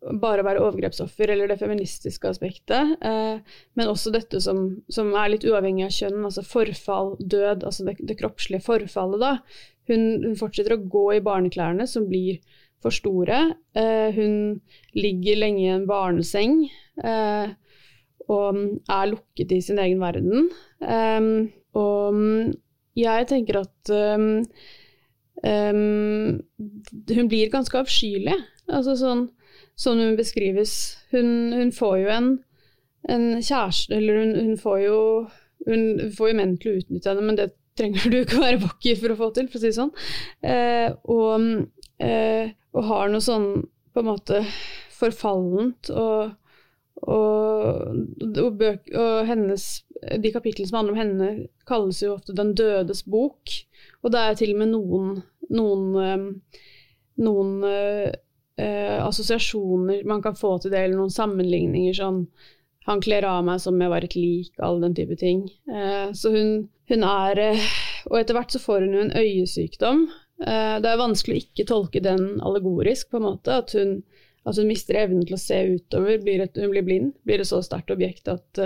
bare 0.00 0.44
være 0.44 0.62
overgrepsoffer 0.64 1.32
eller 1.34 1.50
det 1.50 1.58
feministiske 1.60 2.30
aspektet, 2.30 2.94
eh, 3.04 3.58
men 3.76 3.90
også 3.90 4.12
dette 4.14 4.40
som, 4.40 4.62
som, 4.88 5.12
er 5.12 5.34
litt 5.34 5.44
uavhengig 5.44 5.84
av 5.86 5.92
kjønn, 5.92 6.24
altså 6.24 6.44
forfall, 6.46 7.14
død, 7.20 7.66
altså 7.68 7.84
det, 7.88 7.98
det 8.08 8.16
kroppslige 8.20 8.64
forfallet, 8.64 9.20
da. 9.20 9.34
Hun, 9.90 10.06
hun, 10.24 10.36
fortsetter 10.38 10.76
å 10.76 10.82
gå 10.88 11.04
i 11.16 11.22
barneklærne 11.24 11.86
som 11.90 12.06
blir 12.08 12.40
for 12.80 12.94
store. 12.94 13.42
Eh, 13.76 14.08
hun 14.16 14.60
ligger 14.96 15.40
lenge 15.42 15.64
i 15.66 15.72
en 15.74 15.88
barneseng 15.88 16.62
eh, 17.04 17.52
og 18.30 18.60
er 18.94 19.10
lukket 19.10 19.52
i 19.52 19.60
sin 19.64 19.80
egen 19.82 20.00
verden. 20.00 20.48
Eh, 20.80 21.26
og 21.76 22.22
jeg 22.98 23.26
tenker 23.30 23.60
at 23.60 23.92
um, 23.94 24.40
um, 25.46 26.40
hun 27.10 27.28
blir 27.30 27.52
ganske 27.52 27.78
avskyelig. 27.78 28.38
Altså 28.70 28.96
sånn 28.98 29.28
sånn 29.80 30.02
hun 30.02 30.18
beskrives. 30.18 30.74
Hun, 31.14 31.52
hun 31.56 31.72
får 31.74 31.96
jo 32.02 32.10
en, 32.14 32.30
en 33.08 33.26
kjæreste 33.40 33.96
Eller 33.96 34.20
hun, 34.20 34.34
hun, 34.36 34.58
får 34.60 34.82
jo 34.84 34.98
Hun 35.66 36.12
får 36.16 36.30
jo 36.30 36.36
menn 36.38 36.54
til 36.60 36.72
å 36.72 36.82
utnytte 36.82 37.12
henne, 37.12 37.24
men 37.24 37.38
det 37.38 37.50
trenger 37.78 38.12
du 38.12 38.18
ikke 38.20 38.38
å 38.38 38.44
være 38.44 38.62
vakker 38.64 38.98
for 39.00 39.12
å 39.12 39.18
få 39.18 39.30
til, 39.36 39.48
for 39.48 39.60
å 39.60 39.62
si 39.62 39.70
det 39.70 39.76
sånn. 39.76 39.92
Eh, 40.44 40.88
og, 41.12 41.44
eh, 42.02 42.52
og, 42.74 42.82
har 42.88 43.12
noe 43.12 43.24
sånn 43.24 43.48
på 43.94 44.02
en 44.02 44.08
måte 44.08 44.40
forfallent 44.96 45.90
og, 45.92 46.34
og, 47.04 48.00
og, 48.26 48.50
bøk, 48.60 48.90
og 48.92 49.28
hennes, 49.28 49.68
de 50.24 50.32
kapitlene 50.34 50.70
som 50.70 50.80
handler 50.80 50.96
om 50.96 51.00
henne, 51.00 51.30
kalles 51.68 52.02
jo 52.02 52.16
ofte 52.16 52.36
'Den 52.36 52.54
dødes 52.58 53.04
bok'. 53.04 53.60
Og 54.02 54.12
det 54.12 54.20
er 54.24 54.40
til 54.40 54.54
og 54.54 54.60
med 54.64 54.72
noen, 54.74 55.22
noen, 55.52 55.86
eh, 56.04 56.64
noen 57.20 57.54
eh, 58.60 58.96
assosiasjoner 59.02 60.04
man 60.08 60.22
kan 60.24 60.36
få 60.38 60.58
til 60.60 60.74
det, 60.74 60.84
eller 60.84 61.00
noen 61.00 61.14
sammenligninger 61.14 61.96
sånn 61.96 62.24
han 62.88 63.02
kler 63.04 63.26
av 63.28 63.44
meg 63.46 63.60
som 63.62 63.78
jeg 63.80 63.92
var 63.92 64.04
et 64.04 64.16
lik, 64.16 64.54
all 64.64 64.80
den 64.82 64.96
type 64.96 65.16
ting. 65.20 65.44
Eh, 65.70 66.10
så 66.16 66.32
hun, 66.34 66.64
hun 66.90 67.06
er 67.06 67.42
eh, 67.42 67.68
Og 68.08 68.16
etter 68.16 68.36
hvert 68.36 68.54
så 68.54 68.62
får 68.62 68.86
hun 68.86 68.96
jo 68.96 69.02
en 69.04 69.12
øyesykdom. 69.20 70.06
Eh, 70.40 70.76
det 70.80 70.88
er 70.88 71.02
vanskelig 71.02 71.36
å 71.36 71.42
ikke 71.42 71.66
tolke 71.68 72.00
den 72.00 72.40
allegorisk, 72.40 73.10
på 73.12 73.20
en 73.20 73.26
måte. 73.26 73.58
At 73.60 73.74
hun, 73.76 73.98
at 74.48 74.56
hun 74.56 74.70
mister 74.70 74.96
evnen 75.02 75.26
til 75.28 75.36
å 75.36 75.42
se 75.42 75.60
utover. 75.74 76.16
Blir 76.24 76.46
et, 76.46 76.56
hun 76.56 76.72
blir 76.72 76.86
blind. 76.86 77.12
Blir 77.28 77.44
et 77.44 77.50
så 77.50 77.60
sterkt 77.62 77.92
objekt 77.92 78.30
at, 78.32 78.62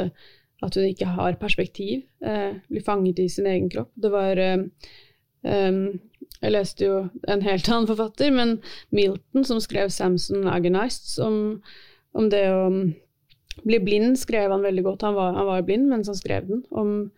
at 0.62 0.78
hun 0.78 0.86
ikke 0.86 1.10
har 1.16 1.40
perspektiv. 1.42 2.06
Blir 2.22 2.86
fanget 2.86 3.18
i 3.24 3.26
sin 3.26 3.50
egen 3.50 3.66
kropp. 3.74 3.90
Det 3.98 4.12
var 4.14 4.38
um, 4.46 5.82
Jeg 6.44 6.52
leste 6.52 6.84
jo 6.84 6.96
en 7.30 7.42
helt 7.44 7.68
annen 7.72 7.88
forfatter, 7.88 8.32
men 8.34 8.58
Milton, 8.92 9.46
som 9.48 9.60
skrev 9.64 9.88
'Samson 9.88 10.44
Agonized', 10.52 11.16
om, 11.24 11.62
om 12.12 12.28
det 12.28 12.44
å 12.52 12.66
bli 13.64 13.78
blind 13.80 14.18
skrev 14.20 14.52
han 14.52 14.66
veldig 14.66 14.84
godt. 14.84 15.06
Han 15.08 15.16
var, 15.16 15.32
han 15.38 15.48
var, 15.48 15.64
blind 15.64 15.88
mens 15.88 16.10
han 16.10 16.18
skrev 16.18 16.48
den. 16.50 16.60
Om 16.70 17.10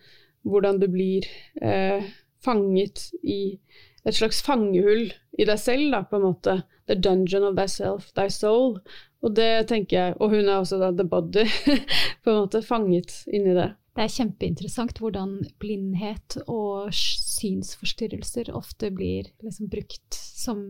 hvordan 0.46 0.78
du 0.78 0.86
blir 0.92 1.26
eh, 1.62 2.06
fanget 2.44 3.08
i 3.22 3.58
et 4.06 4.14
slags 4.14 4.42
fangehull 4.46 5.08
i 5.38 5.46
deg 5.48 5.58
selv, 5.58 5.90
da, 5.90 6.04
på 6.06 6.20
en 6.20 6.28
måte. 6.28 6.60
The 6.86 6.94
dungeon 6.94 7.42
of 7.42 7.56
thyself, 7.58 8.12
thy 8.14 8.28
soul. 8.30 8.78
Og 9.26 9.34
det 9.34 9.66
tenker 9.72 9.96
jeg, 9.98 10.16
og 10.20 10.30
hun 10.30 10.46
er 10.46 10.60
også 10.60 10.78
da 10.78 10.92
the 10.94 11.08
body, 11.08 11.48
på 12.22 12.30
en 12.30 12.44
måte 12.44 12.62
fanget 12.62 13.24
inni 13.26 13.56
det. 13.56 13.72
Det 13.96 14.04
er 14.04 14.12
kjempeinteressant 14.12 14.98
hvordan 15.00 15.38
blindhet 15.62 16.36
og 16.44 16.92
synsforstyrrelser 16.92 18.50
ofte 18.52 18.90
blir 18.92 19.30
liksom 19.40 19.70
brukt 19.72 20.18
som 20.18 20.60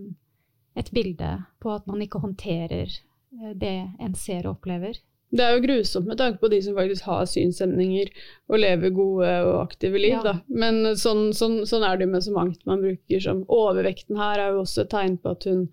et 0.79 0.93
bilde 0.95 1.33
på 1.63 1.73
at 1.75 1.89
man 1.91 2.05
ikke 2.05 2.23
håndterer 2.23 2.87
eh, 2.87 3.53
det 3.59 3.77
en 3.99 4.15
ser 4.15 4.47
og 4.47 4.61
opplever. 4.61 5.01
Det 5.35 5.43
er 5.43 5.57
jo 5.57 5.65
grusomt 5.65 6.07
med 6.07 6.21
tanke 6.21 6.39
på 6.39 6.49
de 6.53 6.61
som 6.63 6.77
faktisk 6.79 7.09
har 7.11 7.27
synshemninger 7.27 8.13
og 8.47 8.61
lever 8.63 8.95
gode 8.95 9.31
og 9.49 9.57
aktive 9.65 9.99
liv. 9.99 10.15
Ja. 10.23 10.37
Men 10.47 10.95
sånn, 10.95 11.33
sånn, 11.35 11.65
sånn, 11.67 11.83
er 11.83 11.99
det 11.99 12.07
jo 12.07 12.13
med 12.13 12.25
så 12.25 12.35
mangt 12.37 12.63
man 12.69 12.85
bruker 12.85 13.25
som 13.25 13.43
Overvekten 13.51 14.21
her 14.21 14.39
er 14.45 14.55
jo 14.55 14.63
også 14.63 14.85
et 14.85 14.93
tegn 14.95 15.19
på 15.19 15.35
at 15.35 15.49
hun, 15.51 15.67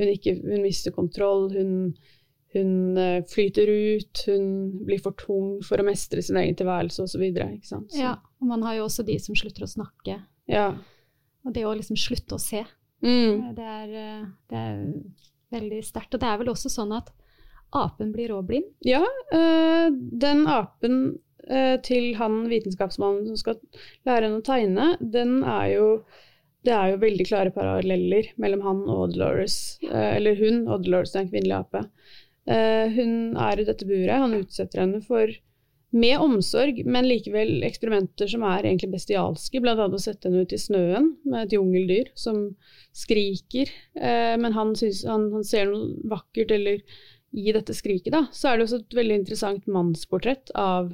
hun, 0.00 0.12
ikke, 0.14 0.38
hun 0.40 0.64
mister 0.64 0.96
kontroll. 0.96 1.50
Hun, 1.52 1.92
hun 2.56 2.98
uh, 2.98 3.20
flyter 3.30 3.70
ut, 3.70 4.24
hun 4.26 4.48
blir 4.88 5.02
for 5.04 5.16
tung 5.20 5.60
for 5.66 5.80
å 5.80 5.86
mestre 5.86 6.24
sin 6.24 6.38
egen 6.40 6.56
tilværelse 6.58 7.06
osv. 7.06 7.24
Ja, 7.94 8.16
og 8.40 8.50
man 8.50 8.64
har 8.66 8.80
jo 8.80 8.88
også 8.88 9.06
de 9.06 9.18
som 9.22 9.38
slutter 9.38 9.66
å 9.66 9.70
snakke. 9.70 10.20
Ja. 10.50 10.70
Og 11.46 11.54
det 11.54 11.66
å 11.66 11.74
liksom 11.76 11.98
slutte 12.00 12.36
å 12.36 12.42
se. 12.42 12.64
Mm. 13.04 13.54
Det, 13.56 13.62
er, 13.62 13.94
eh, 14.00 14.26
det 14.50 14.58
er 14.62 14.82
veldig 15.54 15.82
sterkt. 15.86 16.16
Og 16.16 16.22
det 16.22 16.30
er 16.30 16.40
vel 16.40 16.52
også 16.52 16.72
sånn 16.72 16.94
at 16.96 17.12
apen 17.76 18.12
blir 18.14 18.34
òg 18.34 18.48
blind? 18.50 18.68
Ja, 18.86 19.02
øh, 19.34 19.88
den 19.94 20.46
apen 20.50 21.00
øh, 21.50 21.76
til 21.86 22.14
han 22.18 22.44
vitenskapsmannen 22.50 23.26
som 23.30 23.40
skal 23.40 23.60
lære 24.08 24.28
henne 24.28 24.40
å 24.40 24.46
tegne, 24.46 24.94
den 25.00 25.42
er 25.42 25.74
jo 25.76 25.90
det 26.66 26.74
er 26.74 26.88
jo 26.90 26.98
veldig 26.98 27.24
klare 27.28 27.50
paralleller 27.54 28.32
mellom 28.42 28.62
han 28.64 28.78
og 28.90 29.12
Dolores. 29.12 29.76
Eller 29.86 30.34
hun 30.40 30.64
og 30.64 30.82
Dolores, 30.82 31.12
det 31.12 31.20
er 31.20 31.22
en 31.22 31.28
kvinnelig 31.30 31.54
ape. 31.60 31.82
Hun 32.46 33.12
er 33.42 33.58
i 33.58 33.64
dette 33.66 33.86
buret. 33.88 34.20
Han 34.22 34.36
utsetter 34.36 34.84
henne 34.84 35.00
for 35.02 35.32
med 35.96 36.18
omsorg, 36.20 36.82
men 36.86 37.06
likevel 37.08 37.62
eksperimenter 37.66 38.28
som 38.30 38.44
er 38.46 38.66
egentlig 38.66 38.92
bestialske. 38.92 39.62
Annet 39.62 39.96
å 39.96 40.02
sette 40.02 40.28
henne 40.28 40.44
ut 40.44 40.54
i 40.54 40.60
snøen 40.60 41.12
med 41.24 41.46
et 41.46 41.56
jungeldyr 41.56 42.10
som 42.18 42.42
skriker. 42.96 43.70
Eh, 43.94 44.34
men 44.40 44.56
han, 44.56 44.74
synes, 44.78 45.04
han, 45.08 45.30
han, 45.34 45.46
ser 45.46 45.70
noe 45.70 45.94
vakkert 46.10 46.52
eller 46.56 46.82
i 47.36 47.52
dette 47.52 47.74
skriket, 47.76 48.12
da, 48.14 48.24
så 48.32 48.48
er 48.48 48.58
det 48.58 48.66
også 48.66 48.80
et 48.80 48.96
veldig 48.96 49.16
interessant 49.20 49.66
mannsportrett 49.68 50.48
av, 50.56 50.86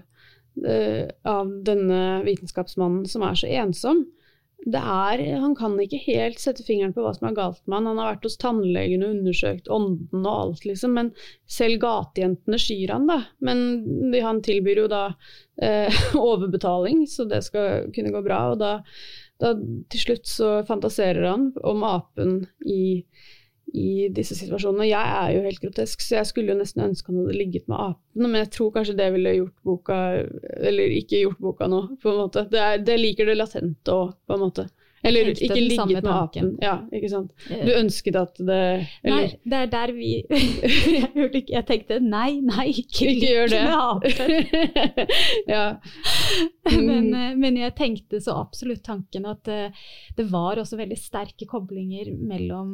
uh, 0.64 1.04
av 1.28 1.52
denne 1.62 1.98
vitenskapsmannen 2.26 3.04
som 3.06 3.22
er 3.22 3.36
så 3.38 3.50
ensom. 3.60 4.00
Er, 4.62 5.18
han 5.42 5.56
kan 5.58 5.74
ikke 5.82 5.98
helt 6.04 6.38
sette 6.38 6.62
fingeren 6.62 6.92
på 6.94 7.02
hva 7.02 7.10
som 7.16 7.26
er 7.26 7.34
galt 7.34 7.62
med 7.66 7.80
han. 7.80 7.88
Han 7.90 7.98
har 7.98 8.12
vært 8.12 8.28
hos 8.28 8.38
tannlegen 8.38 9.02
og 9.02 9.16
undersøkt 9.16 9.70
ånden 9.74 10.22
og 10.22 10.32
alt, 10.32 10.66
liksom. 10.68 10.94
Men 10.98 11.10
selv 11.50 11.80
gatejentene 11.82 12.60
skyr 12.62 12.94
han, 12.94 13.08
da. 13.10 13.18
Men 13.42 14.14
han 14.22 14.42
tilbyr 14.46 14.84
jo 14.84 14.86
da 14.92 15.02
eh, 15.58 16.02
overbetaling, 16.30 17.04
så 17.10 17.26
det 17.26 17.42
skal 17.48 17.90
kunne 17.96 18.14
gå 18.14 18.22
bra. 18.22 18.44
Og 18.52 18.62
da, 18.62 18.72
da 19.42 19.54
til 19.90 20.06
slutt 20.06 20.30
så 20.30 20.54
fantaserer 20.68 21.26
han 21.32 21.50
om 21.66 21.82
apen 21.88 22.44
i 22.62 22.82
i 23.72 24.08
disse 24.14 24.36
situasjonene. 24.38 24.88
Jeg 24.90 25.16
er 25.22 25.32
jo 25.36 25.44
helt 25.46 25.62
grotesk, 25.62 26.04
så 26.04 26.18
jeg 26.20 26.30
skulle 26.30 26.52
jo 26.52 26.58
nesten 26.58 26.84
ønske 26.84 27.12
han 27.12 27.22
hadde 27.22 27.38
ligget 27.38 27.66
med 27.70 27.78
apene, 27.78 28.28
men 28.28 28.38
jeg 28.42 28.52
tror 28.58 28.70
kanskje 28.76 28.98
det 28.98 29.08
ville 29.14 29.34
gjort 29.38 29.56
boka 29.66 29.98
Eller 30.60 30.94
ikke 30.98 31.24
gjort 31.24 31.42
boka 31.42 31.68
nå, 31.70 31.82
på 32.02 32.12
en 32.12 32.22
måte. 32.24 32.46
Det, 32.52 32.60
er, 32.60 32.84
det 32.84 33.00
liker 33.00 33.28
det 33.28 33.38
latente 33.40 33.96
òg, 33.96 34.16
på 34.26 34.36
en 34.36 34.44
måte. 34.46 34.68
Eller 35.04 35.32
ikke 35.32 35.60
ligget 35.60 36.02
med 36.02 36.10
apen. 36.12 36.50
Ja, 36.62 36.76
ikke 36.94 37.08
sant. 37.10 37.32
Du 37.48 37.72
ønsket 37.74 38.16
at 38.16 38.38
det 38.38 38.58
eller? 39.02 39.16
Nei, 39.16 39.24
det 39.50 39.58
er 39.58 39.70
der 39.72 39.92
vi 39.96 40.10
jeg, 40.30 41.42
jeg 41.50 41.64
tenkte 41.66 41.98
nei, 42.04 42.38
nei, 42.46 42.68
ikke, 42.70 43.08
ikke 43.10 43.32
gjør 43.32 43.50
det. 43.50 43.62
med 43.66 43.74
apen. 43.80 44.36
ja. 45.54 45.66
Mm. 46.62 46.86
Men, 46.86 47.06
eh, 47.14 47.32
men, 47.36 47.56
jeg 47.58 47.74
tenkte 47.76 48.20
så 48.22 48.36
absolutt 48.38 48.84
tanken 48.86 49.26
at 49.28 49.48
eh, 49.50 49.74
det 50.16 50.28
var 50.30 50.60
også 50.62 50.78
veldig 50.78 50.96
sterke 50.96 51.44
koblinger 51.50 52.12
mellom 52.14 52.70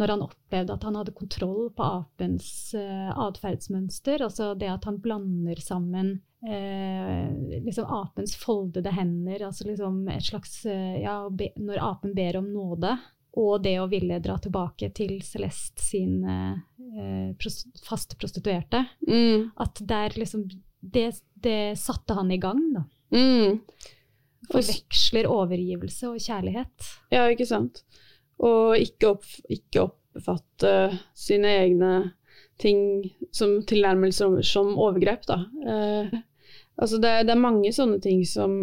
når 0.00 0.14
han 0.14 0.24
opplevde 0.24 0.74
at 0.74 0.84
han 0.86 0.96
hadde 0.98 1.14
kontroll 1.16 1.68
på 1.76 1.84
apens 1.84 2.48
uh, 2.76 3.10
atferdsmønster. 3.26 4.24
Altså 4.24 4.54
det 4.58 4.70
at 4.72 4.88
han 4.88 5.00
blander 5.02 5.60
sammen 5.62 6.14
uh, 6.46 7.26
liksom 7.60 7.90
apens 8.00 8.36
foldede 8.40 8.92
hender, 8.96 9.46
altså 9.50 9.68
liksom 9.68 10.02
et 10.12 10.26
slags 10.30 10.62
uh, 10.68 10.96
Ja, 11.00 11.22
be, 11.28 11.52
når 11.60 11.82
apen 11.90 12.16
ber 12.16 12.40
om 12.40 12.48
nåde, 12.54 12.96
og 13.40 13.60
det 13.62 13.76
å 13.78 13.88
ville 13.90 14.18
dra 14.24 14.40
tilbake 14.42 14.88
til 14.96 15.20
Celeste 15.22 15.84
sin 15.84 16.24
prost, 17.38 17.68
faste 17.86 18.16
prostituerte. 18.18 18.80
Mm. 19.06 19.52
At 19.62 19.78
der 19.86 20.16
liksom 20.18 20.48
det, 20.80 21.12
det, 21.38 21.78
satte 21.78 22.16
han 22.18 22.32
i 22.34 22.40
gang, 22.42 22.58
da. 22.74 22.82
Mm. 23.14 23.60
Forveksler 24.50 25.28
overgivelse 25.30 26.10
og 26.10 26.18
kjærlighet. 26.24 26.90
Ja, 27.14 27.28
ikke 27.30 27.46
sant. 27.46 27.84
Og 28.40 28.78
ikke, 28.80 29.14
opp, 29.14 29.26
ikke 29.52 29.84
oppfatte 29.84 30.74
sine 31.18 31.52
egne 31.60 31.92
ting 32.60 33.10
som 33.32 33.60
tilnærmelser 33.66 34.40
som, 34.46 34.74
overgrep, 34.78 35.24
da. 35.28 35.40
Eh, 35.66 36.20
altså 36.76 37.00
det, 37.00 37.14
det, 37.28 37.34
er 37.34 37.42
mange 37.42 37.72
sånne 37.74 38.00
ting 38.04 38.22
som, 38.28 38.62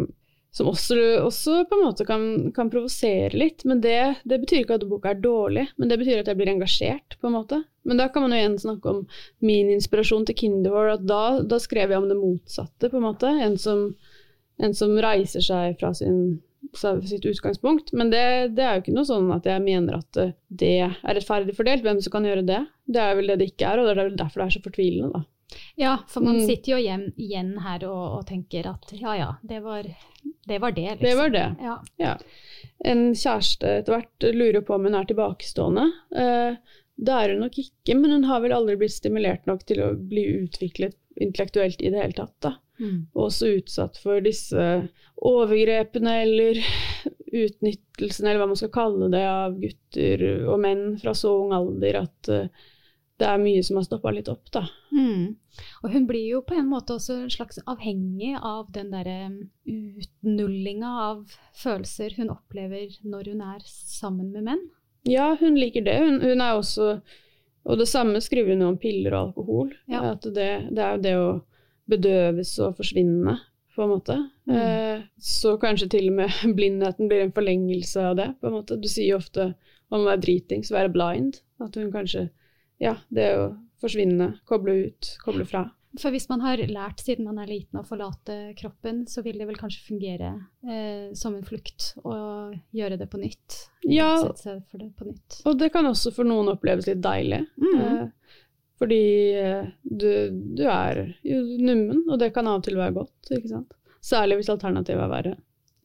som 0.54 0.70
også, 0.70 0.98
også, 1.24 1.62
på 1.68 1.78
en 1.78 1.84
måte 1.84 2.06
kan, 2.08 2.26
kan 2.56 2.70
provosere 2.72 3.38
litt. 3.38 3.64
Men 3.68 3.82
det, 3.84 4.00
det, 4.24 4.40
betyr 4.44 4.64
ikke 4.64 4.78
at 4.78 4.86
boka 4.90 5.12
er 5.12 5.22
dårlig, 5.22 5.68
men 5.76 5.90
det 5.90 6.00
betyr 6.00 6.22
at 6.22 6.30
jeg 6.30 6.40
blir 6.40 6.52
engasjert. 6.54 7.18
på 7.20 7.30
en 7.30 7.38
måte. 7.38 7.62
Men 7.88 8.00
da 8.00 8.08
kan 8.12 8.24
man 8.24 8.34
jo 8.34 8.42
igjen 8.42 8.58
snakke 8.60 8.94
om 8.94 9.04
min 9.44 9.72
inspirasjon 9.74 10.26
til 10.28 10.38
Kinderhore. 10.42 10.98
at 10.98 11.06
da, 11.08 11.22
da, 11.42 11.60
skrev 11.62 11.94
jeg 11.94 12.02
om 12.02 12.10
det 12.10 12.18
motsatte, 12.20 12.90
på 12.90 13.00
en 13.00 13.08
måte. 13.08 13.32
En 13.46 13.58
som, 13.58 13.88
en 14.62 14.76
som 14.76 14.98
reiser 15.02 15.44
seg 15.44 15.78
fra 15.80 15.94
sin 15.96 16.40
sitt 17.08 17.24
utgangspunkt. 17.24 17.92
Men 17.92 18.10
det, 18.10 18.54
det, 18.56 18.64
er 18.64 18.76
jo 18.76 18.84
ikke 18.84 18.96
noe 18.96 19.08
sånn 19.08 19.30
at 19.34 19.48
jeg 19.48 19.64
mener 19.64 19.98
at 20.00 20.20
eh, 20.20 20.36
det 20.48 20.74
er 20.84 21.00
rettferdig 21.02 21.56
fordelt, 21.56 21.84
hvem 21.86 22.02
som 22.04 22.14
kan 22.14 22.28
gjøre 22.28 22.46
det. 22.46 22.62
Det 22.86 23.02
er 23.02 23.18
vel 23.18 23.32
det 23.32 23.40
det 23.42 23.50
ikke 23.52 23.72
er, 23.72 23.80
og 23.80 23.88
det 23.88 23.94
er 23.94 24.02
vel 24.02 24.20
derfor 24.20 24.42
det 24.42 24.48
er 24.48 24.56
så 24.58 24.64
fortvilende, 24.64 25.12
da. 25.18 25.26
Ja, 25.80 25.94
for 26.12 26.20
man 26.20 26.42
mm. 26.42 26.44
sitter 26.44 26.74
jo 26.74 26.78
igjen, 26.82 27.04
igjen 27.16 27.54
her 27.64 27.86
og, 27.88 28.02
og, 28.18 28.24
tenker 28.28 28.66
at 28.68 28.90
ja 28.92 29.14
ja, 29.16 29.28
det 29.48 29.62
var 29.64 29.86
det. 29.86 30.58
Var 30.60 30.74
det, 30.76 30.82
liksom. 30.82 31.04
det 31.06 31.14
var 31.16 31.32
det. 31.32 31.46
Ja. 31.64 31.76
ja. 32.00 32.12
En 32.84 33.02
kjæreste 33.16 33.70
etter 33.80 33.94
hvert 33.94 34.28
lurer 34.36 34.60
på 34.64 34.76
om 34.76 34.84
hun 34.88 34.96
er 34.98 35.08
tilbakestående. 35.08 35.86
Eh, 36.12 36.76
det 36.98 37.14
er 37.14 37.32
hun 37.32 37.44
nok 37.46 37.58
ikke, 37.62 37.96
men 37.96 38.12
hun 38.16 38.28
har 38.28 38.42
vel 38.44 38.54
aldri 38.56 38.76
blitt 38.80 38.96
stimulert 38.96 39.48
nok 39.48 39.64
til 39.68 39.82
å 39.84 39.92
bli 39.96 40.24
utviklet 40.42 40.96
intellektuelt 41.18 41.80
i 41.82 41.92
det 41.94 42.02
hele 42.02 42.16
tatt. 42.16 42.34
da. 42.44 42.56
Mm. 42.78 42.98
Også 43.18 43.52
utsatt 43.58 43.98
for 44.00 44.22
disse 44.24 44.64
overgrepene 45.18 46.14
eller 46.22 46.62
utnyttelsen, 47.28 48.26
eller 48.26 48.40
hva 48.40 48.50
man 48.50 48.58
skal 48.58 48.72
kalle 48.74 49.10
det, 49.12 49.24
av 49.26 49.58
gutter 49.60 50.26
og 50.48 50.60
menn 50.62 50.84
fra 51.00 51.14
så 51.18 51.34
ung 51.42 51.54
alder 51.56 52.02
at, 52.04 52.30
det 53.18 53.26
er 53.26 53.40
mye 53.42 53.62
som 53.66 53.78
har 53.78 53.86
stoppa 53.86 54.12
litt 54.14 54.30
opp, 54.30 54.46
da. 54.54 54.62
Mm. 54.94 55.34
Og 55.82 55.92
hun 55.92 56.06
blir 56.06 56.26
jo 56.36 56.42
på 56.46 56.54
en 56.58 56.68
måte 56.70 56.94
også 56.94 57.16
en 57.24 57.32
slags 57.32 57.58
avhengig 57.66 58.36
av 58.36 58.68
den 58.74 58.92
derre 58.94 59.18
utnullinga 59.66 60.92
av 61.02 61.38
følelser 61.58 62.14
hun 62.18 62.30
opplever 62.34 62.94
når 63.02 63.32
hun 63.32 63.42
er 63.42 63.64
sammen 63.66 64.30
med 64.34 64.46
menn. 64.50 64.62
Ja, 65.08 65.32
hun 65.40 65.58
liker 65.58 65.82
det. 65.86 65.96
Hun, 65.98 66.20
hun 66.22 66.42
er 66.42 66.58
også 66.58 66.98
Og 67.68 67.78
det 67.78 67.88
samme 67.90 68.20
skriver 68.22 68.54
hun 68.54 68.64
om 68.64 68.78
piller 68.80 69.12
og 69.12 69.28
alkohol. 69.28 69.72
Ja. 69.90 70.14
At 70.14 70.24
det, 70.24 70.50
det 70.72 70.84
er 70.84 70.94
jo 70.94 71.02
det 71.04 71.14
å 71.18 71.28
bedøves 71.90 72.54
og 72.64 72.76
forsvinne, 72.78 73.38
på 73.78 73.84
en 73.84 73.92
måte. 73.92 74.16
Mm. 74.50 74.56
Eh, 74.58 75.02
så 75.22 75.54
kanskje 75.62 75.90
til 75.94 76.10
og 76.10 76.18
med 76.18 76.40
blindheten 76.58 77.10
blir 77.10 77.24
en 77.24 77.34
forlengelse 77.34 78.08
av 78.10 78.18
det, 78.18 78.32
på 78.40 78.50
en 78.50 78.58
måte. 78.58 78.78
Du 78.80 78.88
sier 78.90 79.18
ofte 79.18 79.52
om 79.88 80.02
å 80.02 80.08
være 80.10 80.24
dritings, 80.26 80.72
være 80.74 80.92
blind. 80.94 81.40
At 81.62 81.78
hun 81.78 81.92
kanskje 81.94 82.28
Ja, 82.78 82.92
det 83.10 83.32
å 83.34 83.46
forsvinne, 83.82 84.36
koble 84.46 84.74
ut, 84.86 85.08
koble 85.24 85.46
fra. 85.48 85.64
For 85.98 86.12
hvis 86.14 86.28
man 86.30 86.42
har 86.44 86.60
lært 86.68 87.00
siden 87.02 87.26
man 87.26 87.40
er 87.42 87.48
liten 87.48 87.80
å 87.80 87.84
forlate 87.86 88.52
kroppen, 88.58 89.00
så 89.10 89.22
vil 89.24 89.38
det 89.40 89.48
vel 89.48 89.58
kanskje 89.58 89.86
fungere 89.86 90.30
eh, 90.68 91.08
som 91.16 91.34
en 91.34 91.46
flukt 91.46 91.94
å 92.04 92.14
gjøre 92.76 92.98
det 93.00 93.08
på 93.10 93.18
nytt. 93.18 93.56
Ja. 93.88 94.12
Det 94.20 94.58
på 94.68 95.08
nytt. 95.08 95.40
Og 95.48 95.58
det 95.58 95.72
kan 95.74 95.88
også 95.88 96.12
for 96.14 96.28
noen 96.28 96.52
oppleves 96.52 96.86
litt 96.90 97.00
deilig. 97.02 97.40
Mm. 97.58 97.80
Eh, 97.80 98.38
fordi 98.78 99.00
eh, 99.34 99.66
du, 99.82 100.08
du 100.58 100.64
er 100.70 101.02
jo 101.26 101.40
nummen, 101.58 102.04
og 102.08 102.18
det 102.22 102.32
kan 102.34 102.46
av 102.46 102.60
og 102.60 102.64
til 102.68 102.78
være 102.78 102.94
godt. 103.00 103.32
ikke 103.34 103.50
sant? 103.50 103.74
Særlig 104.04 104.38
hvis 104.40 104.50
alternativet 104.54 105.02
er 105.04 105.10
verre. 105.12 105.36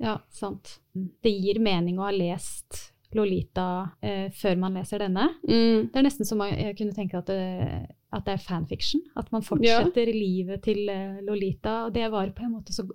Ja, 0.03 0.17
sant. 0.33 0.77
Det 0.93 1.31
gir 1.33 1.59
mening 1.63 1.97
å 1.99 2.05
ha 2.07 2.11
lest 2.13 2.89
Lolita 3.13 3.65
eh, 4.01 4.29
før 4.33 4.57
man 4.61 4.73
leser 4.77 5.03
denne. 5.05 5.27
Mm. 5.45 5.89
Det 5.93 5.99
er 6.01 6.05
nesten 6.07 6.25
som 6.25 6.39
man- 6.41 6.53
jeg 6.57 6.75
kunne 6.79 6.95
tenke 6.97 7.17
at 7.19 7.27
det, 7.29 7.41
at 8.13 8.25
det 8.25 8.33
er 8.33 8.41
fanfiction. 8.45 9.01
At 9.17 9.31
man 9.31 9.41
fortsetter 9.45 10.09
livet 10.13 10.63
til 10.65 10.89
eh, 10.89 11.19
Lolita. 11.25 11.85
Og 11.87 11.93
det 11.93 12.07
var 12.13 12.29
på 12.33 12.45
en 12.45 12.55
måte 12.57 12.73
så 12.73 12.85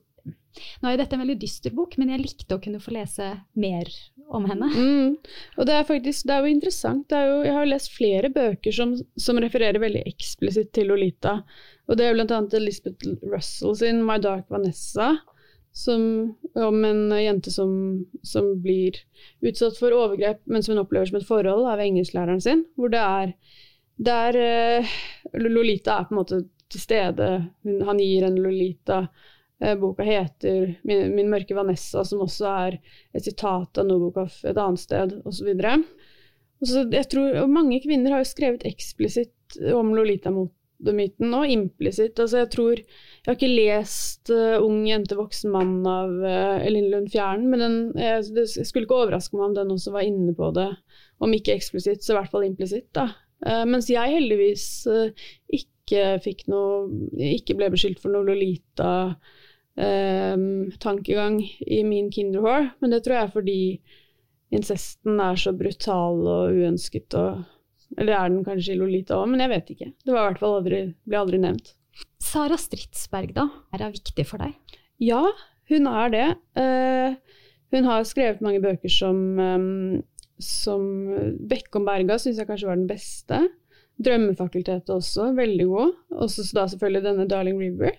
Nå 0.81 0.89
er 0.89 0.95
jo 0.95 1.01
dette 1.03 1.17
en 1.17 1.23
veldig 1.23 1.39
dyster 1.43 1.75
bok, 1.75 1.97
men 2.01 2.13
jeg 2.13 2.23
likte 2.25 2.57
å 2.57 2.63
kunne 2.63 2.81
få 2.83 2.95
lese 2.97 3.29
mer 3.59 3.91
om 4.29 4.45
henne. 4.49 4.69
Mm. 4.69 5.17
Og 5.57 5.69
det 5.69 5.77
er 5.77 5.89
faktisk 5.89 6.29
det 6.29 6.35
er 6.35 6.45
jo 6.45 6.53
interessant. 6.53 7.15
Er 7.15 7.27
jo, 7.29 7.39
jeg 7.47 7.55
har 7.57 7.65
jo 7.65 7.73
lest 7.73 7.95
flere 7.95 8.31
bøker 8.35 8.75
som, 8.75 8.95
som 9.21 9.41
refererer 9.41 9.81
veldig 9.83 10.05
eksplisitt 10.11 10.73
til 10.77 10.91
Lolita. 10.93 11.39
Og 11.89 11.99
det 11.99 12.09
er 12.09 12.17
bl.a. 12.17 12.43
Elizabeth 12.59 13.29
Russell 13.33 13.77
sin 13.79 14.03
'My 14.05 14.19
Dark 14.23 14.49
Vanessa', 14.53 15.17
som, 15.73 16.03
om 16.55 16.85
en 16.85 17.15
jente 17.23 17.53
som, 17.55 17.71
som 18.27 18.51
blir 18.63 18.99
utsatt 19.47 19.79
for 19.79 19.95
overgrep, 19.95 20.43
men 20.45 20.65
som 20.65 20.75
hun 20.75 20.83
opplever 20.83 21.09
som 21.09 21.21
et 21.21 21.29
forhold 21.29 21.69
av 21.71 21.81
engelsklæreren 21.85 22.43
sin. 22.45 22.65
Hvor 22.77 22.93
det 22.93 23.01
er, 23.01 23.35
der 23.97 24.39
er 24.43 24.81
eh, 24.83 24.95
Lolita 25.39 26.01
er 26.01 26.09
på 26.09 26.17
en 26.17 26.21
måte 26.21 26.43
til 26.69 26.83
stede. 26.83 27.29
Hun, 27.65 27.83
han 27.89 28.01
gir 28.03 28.27
en 28.27 28.41
Lolita. 28.43 29.07
Eh, 29.61 29.75
boka 29.75 30.03
heter 30.07 30.79
min, 30.83 31.15
'Min 31.15 31.31
mørke 31.31 31.55
Vanessa', 31.55 32.05
som 32.05 32.23
også 32.23 32.47
er 32.47 32.79
et 33.15 33.25
sitat 33.25 33.79
av 33.79 33.87
Nobokov 33.87 34.31
et 34.47 34.57
annet 34.57 34.79
sted, 34.79 35.17
osv. 35.27 35.49
Jeg 36.63 37.09
tror, 37.11 37.47
mange 37.51 37.81
kvinner 37.83 38.15
har 38.15 38.23
jo 38.23 38.31
skrevet 38.31 38.67
eksplisitt 38.67 39.59
om 39.75 39.91
Lolita-myten, 39.97 41.35
og 41.35 41.51
implisitt. 41.51 42.19
Altså, 42.19 42.45
jeg 42.45 42.51
tror 42.55 42.75
Jeg 42.79 43.27
har 43.27 43.35
ikke 43.35 43.51
lest 43.51 44.31
uh, 44.31 44.63
'Ung 44.63 44.87
jente, 44.87 45.17
voksen 45.19 45.51
mann' 45.51 45.87
av 45.87 46.11
uh, 46.23 46.65
Elin 46.65 46.91
Lund 46.91 47.11
Fjæren, 47.11 47.49
men 47.51 47.61
den, 47.61 47.93
jeg, 47.99 48.31
det 48.35 48.47
skulle 48.49 48.87
ikke 48.87 49.03
overraske 49.03 49.37
meg 49.37 49.51
om 49.51 49.55
den 49.55 49.75
også 49.75 49.91
var 49.93 50.07
inne 50.07 50.35
på 50.35 50.53
det. 50.55 50.71
Om 51.21 51.35
ikke 51.35 51.59
eksplisitt, 51.59 52.05
så 52.05 52.15
i 52.15 52.19
hvert 52.21 52.31
fall 52.31 52.47
implisitt. 52.47 52.95
Eh, 52.95 53.65
mens 53.67 53.91
jeg 53.91 54.15
heldigvis 54.15 54.87
ikke 55.51 56.19
fikk 56.23 56.49
noe 56.51 56.89
Ikke 57.23 57.55
ble 57.55 57.71
beskyldt 57.71 58.01
for 58.03 58.11
noe 58.11 58.27
Lolita-tankegang 59.79 61.39
i 61.61 61.85
min 61.85 62.11
kinderhår, 62.11 62.71
Men 62.81 62.91
det 62.91 63.05
tror 63.05 63.15
jeg 63.15 63.25
er 63.25 63.33
fordi 63.33 63.81
incesten 64.51 65.21
er 65.21 65.37
så 65.37 65.53
brutal 65.53 66.27
og 66.27 66.57
uønsket 66.57 67.15
og 67.15 67.45
Eller 67.97 68.13
er 68.13 68.29
den 68.29 68.45
kanskje 68.45 68.75
i 68.75 68.77
Lolita 68.77 69.17
òg, 69.17 69.31
men 69.31 69.41
jeg 69.41 69.49
vet 69.49 69.71
ikke. 69.73 69.87
Det 70.05 70.13
var 70.13 70.21
i 70.21 70.29
hvert 70.29 70.41
fall 70.43 70.59
aldri, 70.59 70.95
ble 71.09 71.17
aldri 71.17 71.39
nevnt. 71.41 71.71
Sara 72.21 72.59
Stridsberg, 72.61 73.33
da? 73.33 73.47
Er 73.73 73.81
det 73.81 73.95
viktig 73.95 74.27
for 74.29 74.37
deg? 74.45 74.53
Ja, 75.01 75.23
hun 75.71 75.89
er 75.89 76.13
det. 76.13 76.27
Eh, 76.61 77.17
hun 77.73 77.89
har 77.89 78.05
skrevet 78.05 78.45
mange 78.45 78.61
bøker 78.61 78.93
som, 78.93 79.41
um, 79.41 80.03
som 80.37 80.85
Bekkomberga 81.49 82.19
syns 82.21 82.37
jeg 82.37 82.51
kanskje 82.51 82.69
var 82.69 82.77
den 82.77 82.91
beste. 82.91 83.41
Drømmefakultetet 84.05 84.93
også, 84.93 85.33
veldig 85.33 85.71
god. 85.73 85.97
Og 86.13 86.29
så 86.29 86.45
da 86.53 86.69
selvfølgelig 86.69 87.07
denne 87.09 87.29
Darling 87.33 87.57
River. 87.57 87.97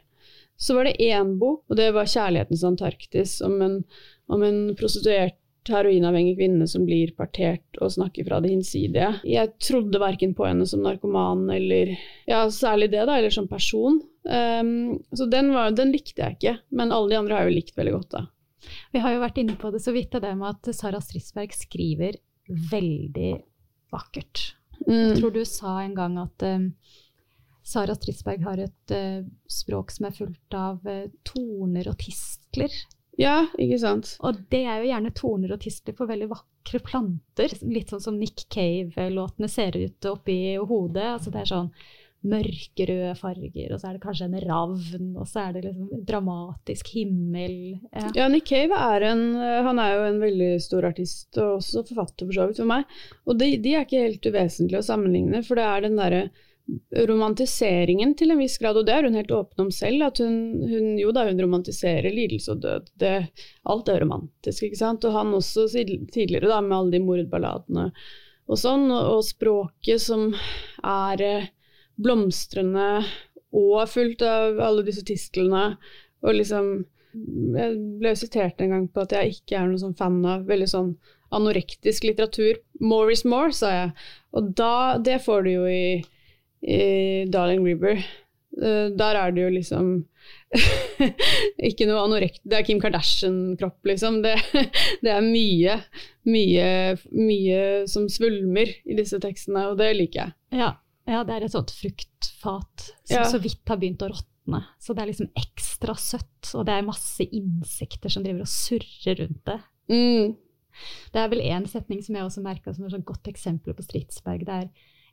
Så 0.60 0.76
var 0.76 0.84
det 0.90 0.98
én 1.00 1.38
bok, 1.40 1.64
og 1.70 1.78
det 1.80 1.94
var 1.96 2.04
'Kjærlighetens 2.06 2.64
Antarktis', 2.68 3.38
om 3.46 3.62
en, 3.62 3.84
om 4.30 4.44
en 4.44 4.76
prostituert 4.76 5.38
heroinavhengig 5.70 6.36
kvinne 6.38 6.66
som 6.68 6.86
blir 6.88 7.12
partert 7.16 7.78
og 7.82 7.92
snakker 7.94 8.26
fra 8.26 8.40
det 8.42 8.50
hinsidige. 8.52 9.20
Jeg 9.24 9.52
trodde 9.62 10.00
verken 10.02 10.34
på 10.34 10.48
henne 10.48 10.66
som 10.68 10.82
narkoman 10.82 11.50
eller 11.54 11.92
ja, 12.28 12.46
særlig 12.50 12.90
det, 12.92 13.06
da, 13.06 13.18
eller 13.20 13.30
som 13.30 13.48
person. 13.48 14.02
Um, 14.26 15.00
så 15.14 15.30
den, 15.30 15.52
var, 15.54 15.72
den 15.72 15.92
likte 15.94 16.24
jeg 16.24 16.38
ikke, 16.40 16.56
men 16.72 16.92
alle 16.92 17.10
de 17.10 17.18
andre 17.20 17.36
har 17.36 17.44
jeg 17.46 17.52
jo 17.54 17.60
likt 17.60 17.78
veldig 17.78 17.94
godt. 17.94 18.10
da. 18.12 18.26
Vi 18.94 19.00
har 19.04 19.14
jo 19.14 19.22
vært 19.22 19.38
inne 19.38 19.56
på 19.62 19.72
det 19.72 19.82
så 19.84 19.94
vidt, 19.96 20.12
det 20.12 20.36
med 20.38 20.50
at 20.50 20.76
Sara 20.76 21.00
Stridsberg 21.00 21.54
skriver 21.56 22.18
veldig 22.72 23.36
vakkert. 23.94 24.54
Jeg 24.88 25.14
Mm. 25.14 25.16
tror 25.20 25.32
du 25.34 25.44
sa 25.46 25.80
en 25.84 25.96
gang 25.96 26.18
at 26.18 26.42
um, 26.56 26.74
Sara 27.70 27.94
Stridsberg 27.94 28.46
har 28.48 28.62
et 28.64 28.96
uh, 28.96 29.26
språk 29.50 29.94
som 29.94 30.08
er 30.10 30.16
fullt 30.16 30.58
av 30.58 30.82
uh, 30.90 31.06
toner 31.28 31.92
og 31.92 32.00
tistler. 32.02 32.74
Ja, 33.20 33.44
ikke 33.60 33.78
sant. 33.82 34.16
Og 34.24 34.40
det 34.50 34.64
er 34.64 34.80
jo 34.80 34.90
gjerne 34.90 35.14
toner 35.16 35.54
og 35.54 35.62
tistler 35.62 35.96
på 35.98 36.08
veldig 36.10 36.30
vakre 36.32 36.80
planter. 36.82 37.54
Litt 37.68 37.92
sånn 37.92 38.06
som 38.06 38.20
Nick 38.20 38.48
Cave-låtene 38.54 39.50
ser 39.52 39.76
ut 39.76 40.08
oppi 40.08 40.56
hodet. 40.56 41.10
Altså 41.18 41.34
det 41.34 41.44
er 41.44 41.52
sånn 41.52 41.74
mørkerøde 42.20 43.14
farger, 43.16 43.70
og 43.72 43.80
så 43.80 43.90
er 43.90 43.96
det 43.96 44.02
kanskje 44.04 44.26
en 44.28 44.42
ravn, 44.44 45.12
og 45.16 45.28
så 45.28 45.46
er 45.46 45.54
det 45.56 45.62
liksom 45.70 46.02
dramatisk 46.08 46.90
himmel. 46.98 47.54
Ja. 47.94 48.10
Ja, 48.18 48.26
Nick 48.32 48.50
Cave 48.50 48.76
er 48.76 49.06
en 49.08 49.24
Han 49.40 49.80
er 49.80 49.94
jo 49.94 50.02
en 50.10 50.20
veldig 50.24 50.50
stor 50.64 50.90
artist, 50.90 51.30
og 51.38 51.62
også 51.62 51.86
forfatter 51.88 52.28
for 52.28 52.36
så 52.36 52.50
vidt 52.50 52.60
for 52.60 52.72
meg. 52.72 53.00
Og 53.28 53.40
de, 53.40 53.54
de 53.64 53.76
er 53.76 53.88
ikke 53.88 54.04
helt 54.04 54.32
uvesentlige 54.32 54.82
å 54.82 54.90
sammenligne, 54.90 55.44
for 55.48 55.60
det 55.60 55.68
er 55.70 55.88
den 55.88 56.00
derre 56.00 56.28
romantiseringen 57.10 58.14
til 58.18 58.34
en 58.34 58.42
viss 58.42 58.58
grad, 58.62 58.78
og 58.78 58.86
det 58.88 58.96
er 58.96 59.08
hun 59.08 59.18
helt 59.18 59.32
åpen 59.34 59.66
om 59.66 59.72
selv, 59.74 60.04
at 60.10 60.22
hun, 60.22 60.36
hun 60.70 60.98
jo 61.00 61.14
da 61.16 61.26
hun 61.30 61.40
romantiserer 61.42 62.10
lidelse 62.14 62.54
og 62.54 62.64
død. 62.66 62.90
Det, 63.02 63.14
alt 63.74 63.92
er 63.92 64.04
romantisk, 64.04 64.66
ikke 64.68 64.82
sant. 64.82 65.08
Og 65.08 65.16
han 65.16 65.34
også 65.38 65.68
tidligere, 65.74 66.50
da, 66.50 66.60
med 66.66 66.78
alle 66.78 66.98
de 66.98 67.04
mordballadene 67.06 67.90
og 68.50 68.58
sånn, 68.58 68.88
og, 68.90 69.16
og 69.18 69.26
språket 69.26 70.02
som 70.04 70.30
er 70.86 71.26
eh, 71.26 71.50
blomstrende 72.00 73.04
og 73.56 73.82
fullt 73.90 74.24
av 74.26 74.62
alle 74.62 74.86
disse 74.88 75.06
tistlene, 75.06 75.74
og 76.26 76.36
liksom 76.36 76.80
Jeg 77.10 77.78
ble 77.98 78.12
sitert 78.14 78.60
en 78.62 78.70
gang 78.70 78.84
på 78.94 79.02
at 79.02 79.14
jeg 79.16 79.40
ikke 79.40 79.56
er 79.58 79.64
noen 79.66 79.80
sånn 79.82 79.96
fan 79.98 80.20
av 80.30 80.44
veldig 80.46 80.68
sånn 80.70 80.92
anorektisk 81.34 82.06
litteratur. 82.06 82.60
More 82.86 83.16
is 83.16 83.24
more, 83.26 83.50
sa 83.50 83.72
jeg. 83.74 83.90
Og 84.38 84.52
da, 84.60 85.00
det 85.02 85.16
får 85.26 85.48
du 85.48 85.50
jo 85.50 85.64
i, 85.66 86.04
i 86.62 87.26
Darling 87.32 87.64
River. 87.66 88.02
Eh, 88.60 88.90
der 88.98 89.20
er 89.20 89.32
det 89.32 89.44
jo 89.46 89.52
liksom 89.54 89.92
ikke 91.70 91.88
noe 91.88 92.02
anorekt... 92.08 92.42
Det 92.44 92.58
er 92.60 92.66
Kim 92.68 92.82
Kardashian-kropp, 92.82 93.78
liksom. 93.88 94.22
Det, 94.26 94.36
det 95.06 95.14
er 95.14 95.26
mye, 95.26 95.78
mye, 96.30 96.70
mye 97.14 97.62
som 97.92 98.10
svulmer 98.12 98.74
i 98.86 98.98
disse 98.98 99.22
tekstene, 99.24 99.70
og 99.72 99.80
det 99.82 99.92
liker 99.98 100.26
jeg. 100.26 100.36
Ja, 100.64 100.74
ja, 101.10 101.24
det 101.26 101.38
er 101.38 101.48
et 101.48 101.56
sånt 101.56 101.74
fruktfat 101.74 102.90
som 103.06 103.16
Ja. 103.22 103.24
så 103.30 103.40
vidt 103.42 103.64
har 103.70 103.80
begynt 103.82 104.04
å 104.06 104.12
råtne. 104.12 104.64
Så 104.82 104.96
det 104.98 105.04
er 105.04 105.12
liksom 105.12 105.32
ekstra 105.38 105.96
søtt, 105.98 106.52
og 106.58 106.66
det 106.68 106.76
er 106.76 106.86
masse 106.88 107.26
insekter 107.26 108.12
som 108.14 108.26
driver 108.26 108.46
og 108.46 108.52
surrer 108.52 109.24
rundt 109.24 109.44
det. 109.50 109.60
Mm. 109.90 110.38
Det 111.14 111.22
er 111.22 111.32
vel 111.32 111.42
én 111.44 111.66
setning 111.70 112.02
som 112.06 112.16
jeg 112.16 112.26
også 112.26 112.44
merka 112.46 112.74
som 112.74 112.86
et 112.88 113.06
godt 113.06 113.28
eksempel 113.32 113.76
på 113.76 113.86
Stridsberg. 113.86 114.46
Det 114.48 114.58
er 114.64 114.70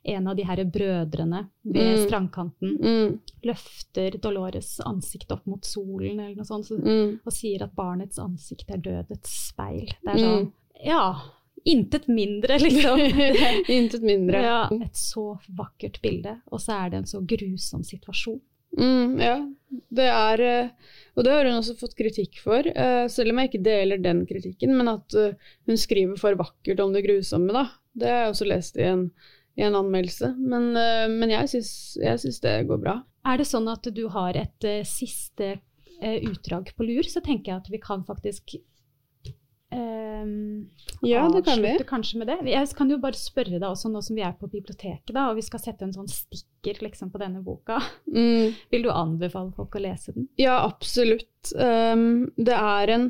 en 0.07 0.27
av 0.27 0.35
de 0.37 0.43
her 0.47 0.63
brødrene 0.65 1.41
ved 1.65 1.97
Mm. 1.97 2.07
strandkanten 2.07 2.77
Mm. 2.81 3.19
løfter 3.43 4.19
Dolores 4.21 4.79
ansikt 4.85 5.31
opp 5.31 5.45
mot 5.47 5.63
solen 5.65 6.19
eller 6.19 6.35
noe 6.35 6.45
sånt, 6.45 6.65
så, 6.69 6.77
Mm. 6.79 7.19
og 7.25 7.33
sier 7.33 7.63
at 7.63 7.75
barnets 7.75 8.17
ansikt 8.19 8.69
er 8.71 8.77
dødets 8.77 9.49
speil. 9.49 9.87
Det 10.03 10.13
er 10.13 10.17
Mm. 10.17 10.23
sånn 10.23 10.51
Ja, 10.85 11.15
intet 11.65 12.07
mindre, 12.07 12.57
liksom. 12.59 12.99
Intet 13.67 14.01
mindre. 14.03 14.41
Ja, 14.41 14.69
et 14.71 14.93
så 14.93 15.39
vakkert 15.49 15.99
bilde, 16.01 16.39
og 16.51 16.59
så 16.59 16.85
er 16.85 16.89
det 16.91 16.97
en 16.97 17.03
så 17.05 17.21
grusom 17.25 17.83
situasjon. 17.83 18.39
Mm, 18.77 19.17
ja, 19.19 19.47
det 19.91 20.05
er 20.05 20.41
eh, 20.41 20.69
Og 21.17 21.23
det 21.23 21.31
har 21.33 21.45
hun 21.45 21.53
også 21.63 21.73
fått 21.79 21.95
kritikk 21.97 22.37
for, 22.43 22.59
eh, 22.59 23.07
selv 23.07 23.31
om 23.31 23.37
jeg 23.39 23.49
ikke 23.49 23.63
deler 23.63 23.97
den 23.99 24.23
kritikken, 24.27 24.75
men 24.77 24.87
at 24.87 25.15
eh, 25.15 25.33
hun 25.65 25.75
skriver 25.75 26.15
for 26.19 26.35
vakkert 26.35 26.79
om 26.79 26.93
det 26.93 27.03
grusomme, 27.07 27.51
da. 27.51 27.69
Det 27.97 28.07
har 28.07 28.25
jeg 28.25 28.33
også 28.35 28.47
lest 28.47 28.77
i 28.77 28.83
en, 28.83 29.09
i 29.57 29.65
en 29.65 29.77
anmeldelse. 29.77 30.33
Men, 30.37 30.71
uh, 30.77 31.05
men 31.11 31.33
jeg 31.33 31.63
syns 31.65 32.41
det 32.43 32.57
går 32.69 32.81
bra. 32.83 32.99
Er 33.27 33.41
det 33.41 33.49
sånn 33.49 33.67
at 33.71 33.89
du 33.93 34.05
har 34.13 34.37
et 34.39 34.67
uh, 34.69 34.81
siste 34.87 35.57
uh, 35.57 36.17
utdrag 36.29 36.71
på 36.77 36.87
lur, 36.87 37.07
så 37.09 37.23
tenker 37.25 37.53
jeg 37.53 37.63
at 37.65 37.71
vi 37.73 37.81
kan 37.83 38.05
faktisk 38.07 38.59
Um, 39.69 40.69
ja, 41.01 41.29
det 41.29 41.41
kan 41.43 41.61
vi. 41.61 41.77
kanskje 41.87 42.19
med 42.19 42.27
det. 42.27 42.37
Jeg 42.49 42.67
kan 42.77 42.89
jo 42.91 42.97
bare 43.03 43.19
spørre 43.19 43.59
deg 43.59 43.65
også, 43.67 43.91
nå 43.91 44.01
som 44.01 44.15
vi 44.15 44.23
er 44.23 44.35
på 44.39 44.47
biblioteket 44.47 45.11
da, 45.11 45.27
og 45.29 45.37
vi 45.37 45.43
skal 45.45 45.61
sette 45.61 45.83
en 45.85 45.93
sånn 45.93 46.07
stikker 46.07 46.79
liksom, 46.85 47.11
på 47.11 47.19
denne 47.21 47.43
boka. 47.43 47.81
Mm. 48.07 48.55
Vil 48.71 48.87
du 48.87 48.91
anbefale 48.93 49.51
folk 49.57 49.75
å 49.75 49.83
lese 49.83 50.15
den? 50.15 50.29
Ja, 50.39 50.61
absolutt. 50.63 51.51
Um, 51.53 52.29
det 52.39 52.55
er 52.55 52.93
en 52.95 53.09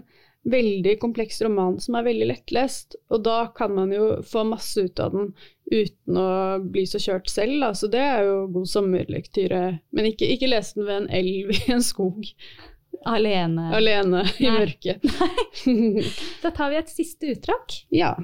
veldig 0.51 0.95
kompleks 1.01 1.41
roman 1.45 1.77
som 1.83 1.97
er 1.97 2.07
veldig 2.07 2.29
lettlest. 2.31 2.97
Og 3.13 3.23
da 3.27 3.39
kan 3.55 3.75
man 3.75 3.91
jo 3.95 4.17
få 4.25 4.45
masse 4.47 4.87
ut 4.87 5.01
av 5.03 5.15
den 5.15 5.33
uten 5.67 6.19
å 6.19 6.29
bli 6.63 6.85
så 6.87 7.01
kjørt 7.03 7.29
selv. 7.31 7.59
Da. 7.63 7.73
Så 7.75 7.91
det 7.91 8.03
er 8.03 8.23
jo 8.27 8.39
god 8.55 8.71
sommerlektyre. 8.71 9.61
Men 9.95 10.09
ikke, 10.11 10.29
ikke 10.37 10.51
les 10.51 10.73
den 10.77 10.87
ved 10.87 11.01
en 11.01 11.11
elv 11.19 11.53
i 11.57 11.61
en 11.75 11.85
skog. 11.85 12.31
Alene. 13.07 13.69
Alene 13.75 14.23
i 14.39 14.47
Nei. 14.47 14.55
mørket. 14.57 15.05
da 16.43 16.51
tar 16.51 16.73
vi 16.73 16.81
et 16.81 16.91
siste 16.91 17.35
utdrag. 17.35 17.77
Ja. 17.93 18.15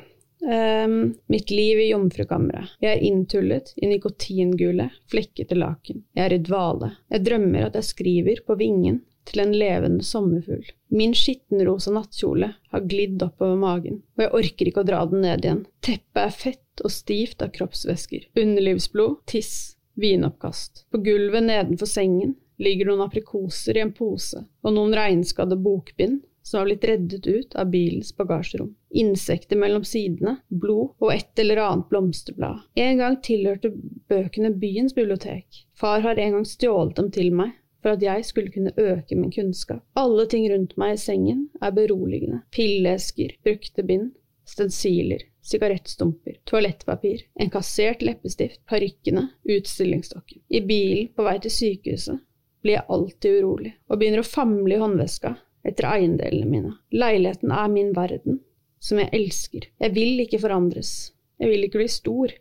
Um, 0.43 1.13
mitt 1.31 1.51
liv 1.53 1.79
i 1.79 1.91
jomfrukammeret. 1.93 2.73
Jeg 2.83 2.97
er 2.97 3.05
inntullet 3.07 3.71
i 3.79 3.88
nikotingule, 3.88 4.89
flekkete 5.12 5.55
laken. 5.55 6.01
Jeg 6.17 6.25
er 6.25 6.36
i 6.36 6.41
dvale. 6.43 6.89
Jeg 7.13 7.23
drømmer 7.29 7.69
at 7.69 7.77
jeg 7.79 7.91
skriver 7.93 8.43
på 8.47 8.57
vingen 8.59 8.99
til 9.29 9.43
en 9.43 9.53
levende 9.55 10.05
sommerfugl. 10.05 10.65
Min 10.93 11.15
skittenrosa 11.17 11.93
nattkjole 11.95 12.51
har 12.73 12.88
glidd 12.89 13.23
oppover 13.25 13.59
magen, 13.59 14.01
og 14.17 14.25
jeg 14.25 14.33
orker 14.39 14.69
ikke 14.69 14.83
å 14.83 14.89
dra 14.89 15.03
den 15.09 15.23
ned 15.25 15.45
igjen. 15.45 15.63
Teppet 15.86 16.21
er 16.25 16.36
fett 16.38 16.83
og 16.83 16.93
stivt 16.93 17.41
av 17.45 17.53
kroppsvæsker. 17.55 18.29
Underlivsblod, 18.39 19.23
tiss, 19.29 19.77
vinoppkast. 19.99 20.86
På 20.91 21.01
gulvet 21.05 21.45
nedenfor 21.45 21.89
sengen 21.89 22.36
ligger 22.62 22.89
noen 22.89 23.07
aprikoser 23.07 23.77
i 23.77 23.83
en 23.83 23.93
pose 23.95 24.43
og 24.63 24.75
noen 24.75 24.93
regnskadde 24.97 25.57
bokbind 25.59 26.21
som 26.43 26.59
har 26.59 26.67
blitt 26.67 26.83
reddet 26.83 27.27
ut 27.27 27.55
av 27.55 27.69
bilens 27.71 28.12
bagasjerom. 28.17 28.73
Insekter 28.89 29.57
mellom 29.57 29.86
sidene, 29.88 30.36
blod 30.47 30.91
og 30.99 31.13
et 31.13 31.39
eller 31.39 31.62
annet 31.63 31.88
blomsterblad. 31.89 32.65
En 32.75 32.99
gang 32.99 33.17
tilhørte 33.23 33.71
bøkene 34.12 34.51
byens 34.59 34.95
bibliotek. 34.95 35.63
Far 35.73 36.03
har 36.03 36.19
en 36.19 36.38
gang 36.38 36.47
stjålet 36.47 36.99
dem 36.99 37.12
til 37.15 37.31
meg 37.33 37.55
for 37.84 37.93
at 37.93 38.04
jeg 38.04 38.26
skulle 38.26 38.52
kunne 38.52 38.74
øke 38.80 39.15
min 39.19 39.32
kunnskap. 39.32 39.84
Alle 40.00 40.26
ting 40.32 40.48
rundt 40.52 40.78
meg 40.80 40.96
i 40.96 41.02
sengen 41.04 41.50
er 41.62 41.76
beroligende. 41.76 42.41
Pilleesker, 42.56 43.36
brukte 43.43 43.84
bind, 43.84 44.13
stensiler, 44.48 45.24
sigarettstumper, 45.43 46.39
toalettpapir, 46.48 47.26
en 47.39 47.52
kassert 47.52 48.02
leppestift, 48.02 48.62
parykkene, 48.69 49.28
utstillingsstokken. 49.43 50.41
I 50.48 50.63
bilen 50.63 51.12
på 51.15 51.26
vei 51.28 51.36
til 51.43 51.52
sykehuset 51.52 52.22
blir 52.63 52.78
jeg 52.78 52.88
alltid 52.96 53.41
urolig 53.41 53.74
og 53.91 54.00
begynner 54.00 54.24
å 54.24 54.28
famle 54.28 54.78
i 54.78 54.80
håndveska 54.80 55.36
etter 55.67 55.89
eiendelene 55.89 56.48
mine. 56.48 56.72
Leiligheten 56.96 57.52
er 57.52 57.67
min 57.72 57.91
verden, 57.96 58.39
som 58.80 59.00
jeg 59.00 59.12
elsker. 59.15 59.67
Jeg 59.84 59.96
vil 59.96 60.24
ikke 60.24 60.39
forandres. 60.43 61.12
Jeg 61.39 61.52
vil 61.52 61.67
ikke 61.67 61.82
bli 61.84 61.91
stor. 61.91 62.34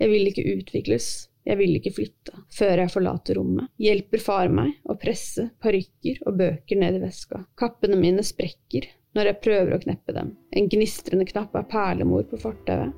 Jeg 0.00 0.12
vil 0.12 0.28
ikke 0.28 0.46
utvikles. 0.56 1.08
Jeg 1.48 1.56
vil 1.56 1.76
ikke 1.78 1.92
flytte. 1.96 2.36
Før 2.52 2.82
jeg 2.82 2.92
forlater 2.92 3.38
rommet, 3.40 3.70
hjelper 3.80 4.22
far 4.22 4.50
meg 4.52 4.74
å 4.84 4.96
presse 5.00 5.48
parykker 5.62 6.20
og 6.28 6.36
bøker 6.40 6.80
ned 6.80 6.98
i 6.98 7.04
veska. 7.04 7.44
Kappene 7.58 7.98
mine 8.00 8.24
sprekker 8.26 8.88
når 9.16 9.32
jeg 9.32 9.42
prøver 9.46 9.74
å 9.74 9.82
kneppe 9.82 10.14
dem. 10.14 10.34
En 10.54 10.68
gnistrende 10.70 11.26
knapp 11.30 11.56
er 11.58 11.66
perlemor 11.70 12.26
på 12.30 12.38
fortauet, 12.44 12.92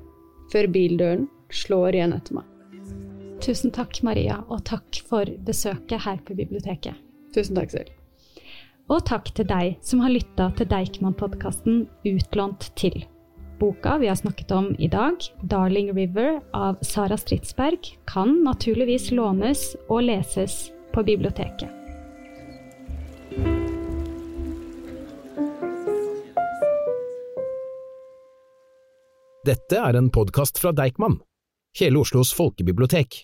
før 0.53 0.69
bildøren 0.75 1.27
slår 1.53 1.97
igjen 1.97 2.15
etter 2.17 2.37
meg. 2.37 2.49
Tusen 3.43 3.73
takk, 3.75 3.97
Maria, 4.05 4.37
og 4.47 4.63
takk 4.67 5.01
for 5.07 5.27
besøket 5.47 6.05
her 6.05 6.21
på 6.23 6.35
biblioteket. 6.37 6.99
Tusen 7.35 7.57
takk 7.57 7.73
selv. 7.73 7.89
Og 8.91 9.01
takk 9.07 9.31
til 9.35 9.47
deg 9.47 9.79
som 9.83 10.03
har 10.03 10.11
lytta 10.11 10.49
til 10.59 10.69
Deichman-podkasten 10.71 11.85
Utlånt 12.07 12.69
til. 12.79 13.03
Boka 13.63 13.97
vi 13.97 14.07
har 14.07 14.15
snakket 14.15 14.51
om 14.51 14.75
i 14.79 14.87
dag, 14.87 15.15
'Darling 15.41 15.93
River' 15.93 16.41
av 16.51 16.75
Sara 16.81 17.17
Stridsberg, 17.17 17.77
kan 18.05 18.43
naturligvis 18.43 19.11
lånes 19.11 19.75
og 19.87 20.03
leses 20.03 20.71
på 20.91 21.03
biblioteket. 21.03 21.69
Dette 29.47 29.79
er 29.79 29.95
en 29.95 30.11
podkast 30.11 30.59
fra 30.59 30.75
Deichman, 30.75 31.21
hele 31.79 32.03
Oslos 32.03 32.33
folkebibliotek. 32.35 33.23